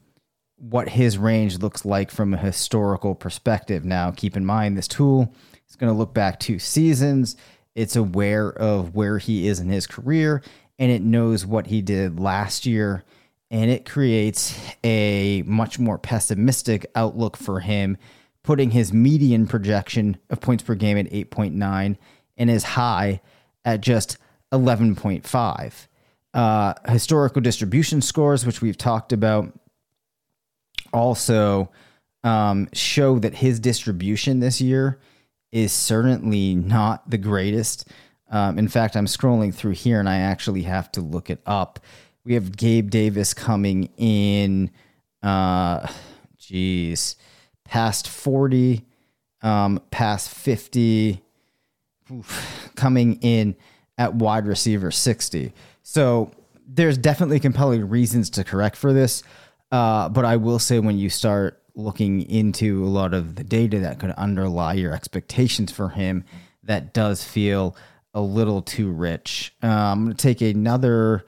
what 0.57 0.89
his 0.89 1.17
range 1.17 1.59
looks 1.59 1.85
like 1.85 2.11
from 2.11 2.33
a 2.33 2.37
historical 2.37 3.15
perspective. 3.15 3.85
Now, 3.85 4.11
keep 4.11 4.35
in 4.35 4.45
mind 4.45 4.77
this 4.77 4.87
tool 4.87 5.33
is 5.69 5.75
going 5.75 5.91
to 5.91 5.97
look 5.97 6.13
back 6.13 6.39
two 6.39 6.59
seasons. 6.59 7.35
It's 7.75 7.95
aware 7.95 8.49
of 8.49 8.95
where 8.95 9.19
he 9.19 9.47
is 9.47 9.59
in 9.59 9.69
his 9.69 9.85
career 9.85 10.41
and 10.79 10.91
it 10.91 11.01
knows 11.01 11.45
what 11.45 11.67
he 11.67 11.81
did 11.81 12.19
last 12.19 12.65
year 12.65 13.03
and 13.49 13.71
it 13.71 13.85
creates 13.85 14.59
a 14.83 15.43
much 15.45 15.79
more 15.79 15.97
pessimistic 15.97 16.85
outlook 16.95 17.37
for 17.37 17.61
him, 17.61 17.97
putting 18.43 18.71
his 18.71 18.91
median 18.91 19.47
projection 19.47 20.17
of 20.29 20.41
points 20.41 20.63
per 20.63 20.75
game 20.75 20.97
at 20.97 21.09
8.9 21.11 21.97
and 22.37 22.49
his 22.49 22.63
high 22.63 23.21
at 23.63 23.81
just 23.81 24.17
11.5. 24.51 25.87
Uh, 26.33 26.73
historical 26.89 27.41
distribution 27.41 28.01
scores, 28.01 28.45
which 28.45 28.61
we've 28.61 28.77
talked 28.77 29.13
about, 29.13 29.53
also 30.93 31.71
um, 32.23 32.69
show 32.73 33.19
that 33.19 33.35
his 33.35 33.59
distribution 33.59 34.39
this 34.39 34.59
year 34.61 34.99
is 35.51 35.71
certainly 35.71 36.55
not 36.55 37.09
the 37.09 37.17
greatest. 37.17 37.87
Um, 38.29 38.59
in 38.59 38.67
fact, 38.67 38.95
I'm 38.95 39.05
scrolling 39.05 39.53
through 39.53 39.71
here 39.71 39.99
and 39.99 40.09
I 40.09 40.17
actually 40.17 40.63
have 40.63 40.91
to 40.93 41.01
look 41.01 41.29
it 41.29 41.41
up. 41.45 41.79
We 42.25 42.33
have 42.33 42.57
Gabe 42.57 42.89
Davis 42.89 43.33
coming 43.33 43.89
in, 43.97 44.71
uh, 45.23 45.87
geez, 46.37 47.15
past 47.63 48.09
40, 48.09 48.85
um, 49.41 49.81
past 49.91 50.29
50, 50.29 51.21
oof, 52.11 52.71
coming 52.75 53.19
in 53.21 53.55
at 53.97 54.15
wide 54.15 54.45
receiver 54.45 54.91
60. 54.91 55.53
So 55.83 56.31
there's 56.67 56.97
definitely 56.97 57.39
compelling 57.39 57.87
reasons 57.87 58.29
to 58.31 58.43
correct 58.43 58.75
for 58.75 58.91
this. 58.91 59.23
Uh, 59.71 60.09
but 60.09 60.25
I 60.25 60.37
will 60.37 60.59
say 60.59 60.79
when 60.79 60.97
you 60.97 61.09
start 61.09 61.61
looking 61.75 62.21
into 62.29 62.83
a 62.83 62.87
lot 62.87 63.13
of 63.13 63.35
the 63.35 63.43
data 63.43 63.79
that 63.79 63.99
could 63.99 64.11
underlie 64.11 64.73
your 64.73 64.93
expectations 64.93 65.71
for 65.71 65.89
him, 65.89 66.23
that 66.63 66.93
does 66.93 67.23
feel 67.23 67.75
a 68.13 68.21
little 68.21 68.61
too 68.61 68.89
rich. 68.89 69.53
Uh, 69.61 69.67
I'm 69.67 70.05
going 70.05 70.15
to 70.15 70.21
take 70.21 70.41
another. 70.41 71.25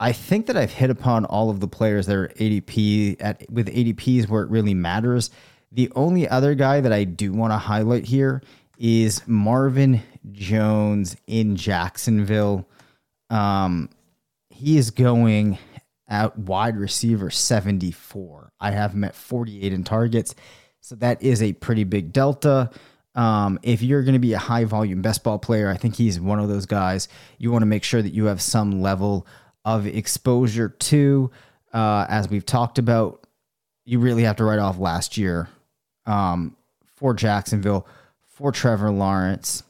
I 0.00 0.12
think 0.12 0.46
that 0.46 0.56
I've 0.56 0.72
hit 0.72 0.90
upon 0.90 1.24
all 1.24 1.50
of 1.50 1.60
the 1.60 1.68
players 1.68 2.06
that 2.06 2.16
are 2.16 2.28
ADP 2.28 3.16
at 3.20 3.48
with 3.50 3.68
ADPs 3.68 4.28
where 4.28 4.42
it 4.42 4.50
really 4.50 4.74
matters. 4.74 5.30
The 5.70 5.90
only 5.94 6.28
other 6.28 6.54
guy 6.54 6.80
that 6.80 6.92
I 6.92 7.04
do 7.04 7.32
want 7.32 7.52
to 7.52 7.58
highlight 7.58 8.04
here 8.04 8.42
is 8.78 9.26
Marvin 9.28 10.02
Jones 10.32 11.16
in 11.26 11.56
Jacksonville. 11.56 12.68
Um, 13.30 13.88
he 14.50 14.76
is 14.76 14.90
going 14.90 15.58
at 16.12 16.38
wide 16.38 16.76
receiver 16.76 17.30
74. 17.30 18.52
I 18.60 18.70
have 18.70 18.92
him 18.92 19.02
at 19.02 19.16
48 19.16 19.72
in 19.72 19.82
targets. 19.82 20.34
So 20.80 20.94
that 20.96 21.22
is 21.22 21.42
a 21.42 21.54
pretty 21.54 21.84
big 21.84 22.12
delta. 22.12 22.70
Um, 23.14 23.58
if 23.62 23.80
you're 23.82 24.02
going 24.02 24.12
to 24.12 24.18
be 24.18 24.34
a 24.34 24.38
high 24.38 24.64
volume 24.64 25.00
best 25.00 25.24
ball 25.24 25.38
player, 25.38 25.70
I 25.70 25.78
think 25.78 25.96
he's 25.96 26.20
one 26.20 26.38
of 26.38 26.50
those 26.50 26.66
guys 26.66 27.08
you 27.38 27.50
want 27.50 27.62
to 27.62 27.66
make 27.66 27.82
sure 27.82 28.02
that 28.02 28.12
you 28.12 28.26
have 28.26 28.42
some 28.42 28.82
level 28.82 29.26
of 29.64 29.86
exposure 29.86 30.68
to. 30.68 31.30
Uh, 31.72 32.04
as 32.10 32.28
we've 32.28 32.44
talked 32.44 32.78
about, 32.78 33.26
you 33.86 33.98
really 33.98 34.24
have 34.24 34.36
to 34.36 34.44
write 34.44 34.58
off 34.58 34.78
last 34.78 35.16
year 35.16 35.48
um, 36.04 36.56
for 36.94 37.14
Jacksonville, 37.14 37.86
for 38.28 38.52
Trevor 38.52 38.90
Lawrence. 38.90 39.62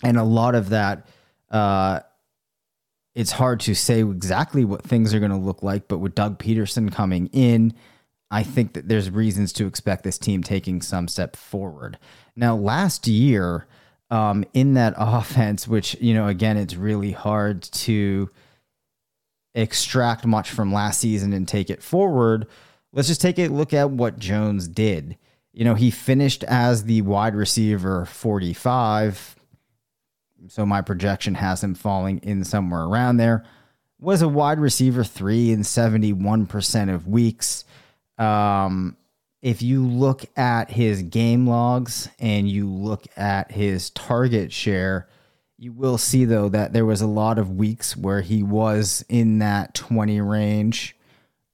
And 0.00 0.16
a 0.16 0.24
lot 0.24 0.54
of 0.54 0.68
that, 0.68 1.08
uh, 1.50 2.00
it's 3.14 3.32
hard 3.32 3.60
to 3.60 3.74
say 3.74 4.00
exactly 4.00 4.64
what 4.64 4.82
things 4.82 5.14
are 5.14 5.20
going 5.20 5.30
to 5.30 5.36
look 5.36 5.62
like, 5.62 5.88
but 5.88 5.98
with 5.98 6.14
Doug 6.14 6.38
Pederson 6.38 6.92
coming 6.92 7.28
in, 7.32 7.74
I 8.30 8.42
think 8.42 8.72
that 8.72 8.88
there's 8.88 9.10
reasons 9.10 9.52
to 9.54 9.66
expect 9.66 10.02
this 10.02 10.18
team 10.18 10.42
taking 10.42 10.82
some 10.82 11.06
step 11.06 11.36
forward. 11.36 11.98
Now, 12.34 12.56
last 12.56 13.06
year, 13.06 13.66
um, 14.10 14.44
in 14.52 14.74
that 14.74 14.94
offense, 14.98 15.68
which, 15.68 15.96
you 16.00 16.14
know, 16.14 16.26
again, 16.26 16.56
it's 16.56 16.74
really 16.74 17.12
hard 17.12 17.62
to 17.62 18.28
extract 19.54 20.26
much 20.26 20.50
from 20.50 20.72
last 20.72 21.00
season 21.00 21.32
and 21.32 21.46
take 21.46 21.70
it 21.70 21.82
forward. 21.82 22.48
Let's 22.92 23.08
just 23.08 23.20
take 23.20 23.38
a 23.38 23.46
look 23.46 23.72
at 23.72 23.90
what 23.90 24.18
Jones 24.18 24.66
did. 24.66 25.16
You 25.52 25.64
know, 25.64 25.74
he 25.76 25.92
finished 25.92 26.42
as 26.44 26.84
the 26.84 27.02
wide 27.02 27.36
receiver 27.36 28.04
45. 28.06 29.33
So 30.48 30.66
my 30.66 30.80
projection 30.80 31.34
has 31.34 31.62
him 31.62 31.74
falling 31.74 32.18
in 32.18 32.44
somewhere 32.44 32.82
around 32.82 33.16
there. 33.16 33.44
Was 34.00 34.22
a 34.22 34.28
wide 34.28 34.58
receiver 34.58 35.04
three 35.04 35.50
in 35.50 35.60
71% 35.60 36.94
of 36.94 37.06
weeks. 37.06 37.64
Um, 38.18 38.96
if 39.40 39.62
you 39.62 39.86
look 39.86 40.24
at 40.36 40.70
his 40.70 41.02
game 41.02 41.46
logs 41.46 42.08
and 42.18 42.48
you 42.48 42.68
look 42.68 43.06
at 43.16 43.52
his 43.52 43.90
target 43.90 44.52
share, 44.52 45.08
you 45.58 45.72
will 45.72 45.98
see 45.98 46.24
though 46.24 46.48
that 46.48 46.72
there 46.72 46.84
was 46.84 47.00
a 47.00 47.06
lot 47.06 47.38
of 47.38 47.56
weeks 47.56 47.96
where 47.96 48.20
he 48.20 48.42
was 48.42 49.04
in 49.08 49.38
that 49.38 49.74
20 49.74 50.20
range, 50.20 50.96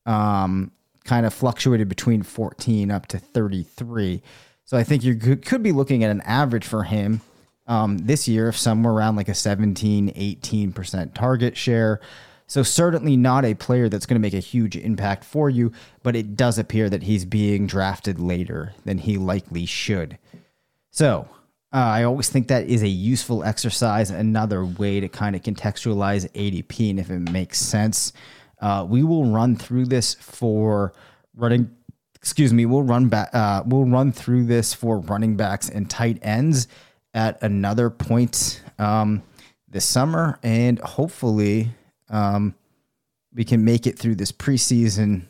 um, 0.06 0.72
kind 1.04 1.26
of 1.26 1.34
fluctuated 1.34 1.88
between 1.88 2.22
14 2.22 2.90
up 2.90 3.06
to 3.06 3.18
33. 3.18 4.22
So 4.64 4.76
I 4.76 4.84
think 4.84 5.04
you 5.04 5.16
could, 5.16 5.44
could 5.44 5.62
be 5.62 5.72
looking 5.72 6.02
at 6.04 6.10
an 6.10 6.20
average 6.22 6.66
for 6.66 6.84
him 6.84 7.20
um, 7.70 7.98
this 7.98 8.26
year 8.26 8.48
of 8.48 8.56
somewhere 8.56 8.92
around 8.92 9.14
like 9.14 9.28
a 9.28 9.34
17, 9.34 10.12
18% 10.12 11.14
target 11.14 11.56
share. 11.56 12.00
So 12.48 12.64
certainly 12.64 13.16
not 13.16 13.44
a 13.44 13.54
player 13.54 13.88
that's 13.88 14.06
going 14.06 14.16
to 14.16 14.20
make 14.20 14.34
a 14.34 14.40
huge 14.40 14.76
impact 14.76 15.24
for 15.24 15.48
you, 15.48 15.70
but 16.02 16.16
it 16.16 16.36
does 16.36 16.58
appear 16.58 16.90
that 16.90 17.04
he's 17.04 17.24
being 17.24 17.68
drafted 17.68 18.18
later 18.18 18.74
than 18.84 18.98
he 18.98 19.16
likely 19.16 19.66
should. 19.66 20.18
So 20.90 21.28
uh, 21.72 21.76
I 21.76 22.02
always 22.02 22.28
think 22.28 22.48
that 22.48 22.66
is 22.66 22.82
a 22.82 22.88
useful 22.88 23.44
exercise, 23.44 24.10
another 24.10 24.64
way 24.64 24.98
to 24.98 25.08
kind 25.08 25.36
of 25.36 25.42
contextualize 25.42 26.28
ADP, 26.32 26.90
and 26.90 26.98
if 26.98 27.08
it 27.08 27.20
makes 27.20 27.60
sense, 27.60 28.12
uh, 28.60 28.84
we 28.88 29.04
will 29.04 29.26
run 29.26 29.54
through 29.54 29.86
this 29.86 30.14
for 30.14 30.92
running. 31.36 31.70
Excuse 32.16 32.52
me, 32.52 32.66
we'll 32.66 32.82
run 32.82 33.08
back. 33.08 33.30
Uh, 33.32 33.62
we'll 33.64 33.84
run 33.84 34.10
through 34.10 34.46
this 34.46 34.74
for 34.74 34.98
running 34.98 35.36
backs 35.36 35.68
and 35.70 35.88
tight 35.88 36.18
ends 36.20 36.66
at 37.14 37.42
another 37.42 37.90
point 37.90 38.62
um, 38.78 39.22
this 39.68 39.84
summer, 39.84 40.38
and 40.42 40.78
hopefully 40.80 41.70
um, 42.08 42.54
we 43.34 43.44
can 43.44 43.64
make 43.64 43.86
it 43.86 43.98
through 43.98 44.16
this 44.16 44.32
preseason 44.32 45.26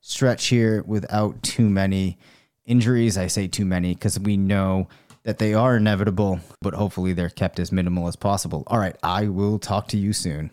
stretch 0.00 0.46
here 0.46 0.82
without 0.86 1.42
too 1.42 1.68
many 1.68 2.18
injuries. 2.66 3.16
I 3.16 3.26
say 3.26 3.46
too 3.46 3.64
many 3.64 3.94
because 3.94 4.18
we 4.18 4.36
know 4.36 4.88
that 5.24 5.38
they 5.38 5.54
are 5.54 5.76
inevitable, 5.76 6.40
but 6.60 6.74
hopefully 6.74 7.14
they're 7.14 7.30
kept 7.30 7.58
as 7.58 7.72
minimal 7.72 8.08
as 8.08 8.16
possible. 8.16 8.62
All 8.66 8.78
right, 8.78 8.96
I 9.02 9.28
will 9.28 9.58
talk 9.58 9.88
to 9.88 9.96
you 9.96 10.12
soon. 10.12 10.50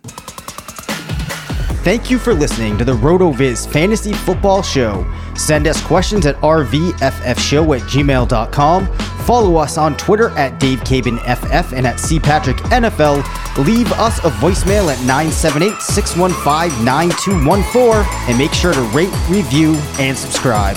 Thank 1.83 2.11
you 2.11 2.19
for 2.19 2.33
listening 2.33 2.77
to 2.77 2.85
the 2.85 2.93
RotoViz 2.93 3.67
Fantasy 3.67 4.13
Football 4.13 4.61
Show. 4.61 5.05
Send 5.35 5.65
us 5.65 5.81
questions 5.83 6.25
at 6.25 6.35
rvffshow 6.37 7.75
at 7.75 7.81
gmail.com. 7.87 9.10
Follow 9.31 9.55
us 9.55 9.77
on 9.77 9.95
Twitter 9.95 10.27
at 10.31 10.59
DaveCabanFF 10.59 11.71
and 11.71 11.87
at 11.87 11.95
CPatrickNFL. 11.95 13.65
Leave 13.65 13.89
us 13.93 14.19
a 14.25 14.29
voicemail 14.29 14.93
at 14.93 14.99
978 15.05 15.81
615 15.81 16.83
9214 16.83 18.27
and 18.27 18.37
make 18.37 18.51
sure 18.51 18.73
to 18.73 18.81
rate, 18.91 19.13
review, 19.29 19.75
and 19.99 20.17
subscribe. 20.17 20.75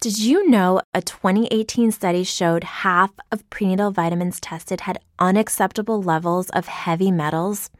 Did 0.00 0.18
you 0.18 0.50
know 0.50 0.80
a 0.92 1.00
2018 1.00 1.92
study 1.92 2.24
showed 2.24 2.64
half 2.64 3.12
of 3.30 3.48
prenatal 3.50 3.92
vitamins 3.92 4.40
tested 4.40 4.80
had 4.80 4.98
unacceptable 5.20 6.02
levels 6.02 6.50
of 6.50 6.66
heavy 6.66 7.12
metals? 7.12 7.70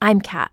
I'm 0.00 0.20
Kat, 0.20 0.52